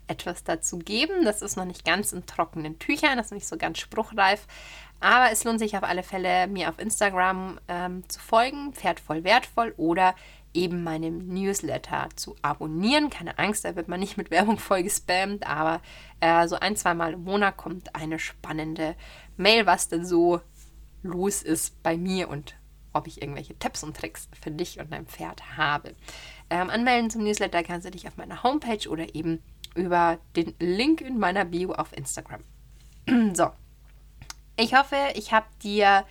etwas 0.09 0.45
dazu 0.45 0.79
geben. 0.79 1.25
Das 1.25 1.43
ist 1.43 1.57
noch 1.57 1.65
nicht 1.65 1.85
ganz 1.85 2.13
in 2.13 2.27
trockenen 2.27 2.79
Tüchern, 2.79 3.17
das 3.17 3.27
ist 3.27 3.33
nicht 3.33 3.47
so 3.47 3.57
ganz 3.57 3.79
spruchreif, 3.79 4.47
aber 5.01 5.31
es 5.31 5.45
lohnt 5.45 5.61
sich 5.61 5.77
auf 5.77 5.85
alle 5.85 6.03
Fälle, 6.03 6.49
mir 6.49 6.69
auf 6.69 6.79
Instagram 6.79 7.61
ähm, 7.69 8.09
zu 8.09 8.19
folgen, 8.19 8.73
Pferd 8.73 8.99
voll 8.99 9.23
wertvoll 9.23 9.75
oder 9.77 10.15
eben 10.55 10.83
meinem 10.83 11.29
Newsletter 11.29 12.09
zu 12.17 12.35
abonnieren. 12.43 13.11
Keine 13.11 13.39
Angst, 13.39 13.65
da 13.65 13.77
wird 13.77 13.89
man 13.89 14.01
nicht 14.01 14.17
mit 14.17 14.31
Werbung 14.31 14.59
voll 14.59 14.83
gespammt, 14.83 15.47
aber 15.47 15.81
äh, 16.21 16.49
so 16.49 16.57
ein, 16.57 16.77
zwei 16.77 16.95
Mal 16.95 17.13
im 17.13 17.25
Monat 17.25 17.57
kommt 17.57 17.95
eine 17.95 18.19
spannende 18.19 18.97
Mail, 19.37 19.67
was 19.67 19.89
denn 19.89 20.05
so 20.05 20.41
los 21.03 21.43
ist 21.43 21.81
bei 21.83 21.97
mir 21.97 22.29
und 22.29 22.57
ob 22.93 23.07
ich 23.07 23.23
irgendwelche 23.23 23.57
Tipps 23.59 23.85
und 23.85 23.97
Tricks 23.97 24.29
für 24.41 24.51
dich 24.51 24.81
und 24.81 24.93
dein 24.93 25.07
Pferd 25.07 25.57
habe. 25.57 25.95
Ähm, 26.51 26.71
anmelden 26.71 27.11
zum 27.11 27.23
Newsletter 27.23 27.63
kannst 27.63 27.87
du 27.87 27.91
dich 27.91 28.09
auf 28.09 28.17
meiner 28.17 28.43
Homepage 28.43 28.89
oder 28.89 29.15
eben 29.15 29.43
über 29.79 30.19
den 30.37 30.55
Link 30.59 31.01
in 31.01 31.19
meiner 31.19 31.45
Bio 31.45 31.73
auf 31.73 31.97
Instagram. 31.97 32.43
so, 33.35 33.51
ich 34.57 34.75
hoffe, 34.75 34.97
ich 35.15 35.33
habe 35.33 35.47
dir 35.63 36.05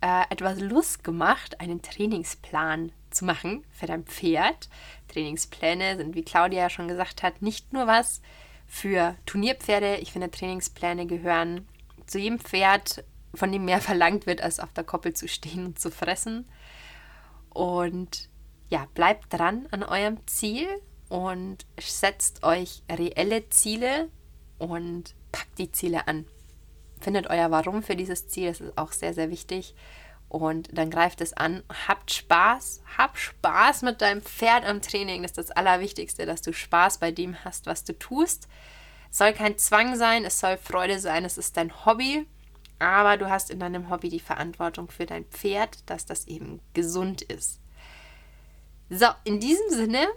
äh, 0.00 0.22
etwas 0.30 0.58
Lust 0.58 1.04
gemacht, 1.04 1.60
einen 1.60 1.82
Trainingsplan 1.82 2.92
zu 3.10 3.24
machen 3.24 3.64
für 3.70 3.86
dein 3.86 4.04
Pferd. 4.04 4.68
Trainingspläne 5.08 5.96
sind, 5.98 6.14
wie 6.14 6.24
Claudia 6.24 6.62
ja 6.62 6.70
schon 6.70 6.88
gesagt 6.88 7.22
hat, 7.22 7.42
nicht 7.42 7.72
nur 7.72 7.86
was 7.86 8.22
für 8.66 9.16
Turnierpferde. 9.26 9.96
Ich 9.96 10.12
finde, 10.12 10.30
Trainingspläne 10.30 11.06
gehören 11.06 11.68
zu 12.06 12.18
jedem 12.18 12.38
Pferd, 12.38 13.04
von 13.34 13.52
dem 13.52 13.66
mehr 13.66 13.80
verlangt 13.82 14.26
wird, 14.26 14.40
als 14.40 14.60
auf 14.60 14.72
der 14.72 14.84
Koppel 14.84 15.12
zu 15.12 15.28
stehen 15.28 15.66
und 15.66 15.78
zu 15.78 15.90
fressen. 15.90 16.48
Und 17.50 18.28
ja, 18.70 18.86
bleibt 18.94 19.32
dran 19.32 19.68
an 19.70 19.82
eurem 19.82 20.26
Ziel 20.26 20.66
und 21.14 21.66
setzt 21.78 22.42
euch 22.42 22.82
reelle 22.90 23.48
Ziele 23.50 24.08
und 24.58 25.14
packt 25.32 25.58
die 25.58 25.70
Ziele 25.70 26.08
an 26.08 26.26
findet 27.04 27.28
euer 27.28 27.50
Warum 27.50 27.82
für 27.82 27.94
dieses 27.94 28.26
Ziel, 28.28 28.48
das 28.48 28.60
ist 28.60 28.78
auch 28.78 28.90
sehr, 28.90 29.14
sehr 29.14 29.30
wichtig. 29.30 29.74
Und 30.28 30.76
dann 30.76 30.90
greift 30.90 31.20
es 31.20 31.32
an, 31.34 31.62
habt 31.86 32.12
Spaß, 32.12 32.82
hab 32.98 33.16
Spaß 33.16 33.82
mit 33.82 34.00
deinem 34.00 34.22
Pferd 34.22 34.64
am 34.64 34.82
Training. 34.82 35.22
Das 35.22 35.32
ist 35.32 35.38
das 35.38 35.50
Allerwichtigste, 35.52 36.26
dass 36.26 36.42
du 36.42 36.52
Spaß 36.52 36.98
bei 36.98 37.12
dem 37.12 37.44
hast, 37.44 37.66
was 37.66 37.84
du 37.84 37.96
tust. 37.96 38.48
Es 39.12 39.18
soll 39.18 39.32
kein 39.32 39.58
Zwang 39.58 39.94
sein, 39.94 40.24
es 40.24 40.40
soll 40.40 40.56
Freude 40.56 40.98
sein, 40.98 41.24
es 41.24 41.38
ist 41.38 41.56
dein 41.56 41.84
Hobby. 41.84 42.26
Aber 42.80 43.16
du 43.16 43.30
hast 43.30 43.50
in 43.50 43.60
deinem 43.60 43.90
Hobby 43.90 44.08
die 44.08 44.18
Verantwortung 44.18 44.90
für 44.90 45.06
dein 45.06 45.24
Pferd, 45.26 45.88
dass 45.88 46.06
das 46.06 46.26
eben 46.26 46.60
gesund 46.72 47.22
ist. 47.22 47.60
So, 48.90 49.06
in 49.22 49.38
diesem 49.38 49.70
Sinne, 49.70 50.08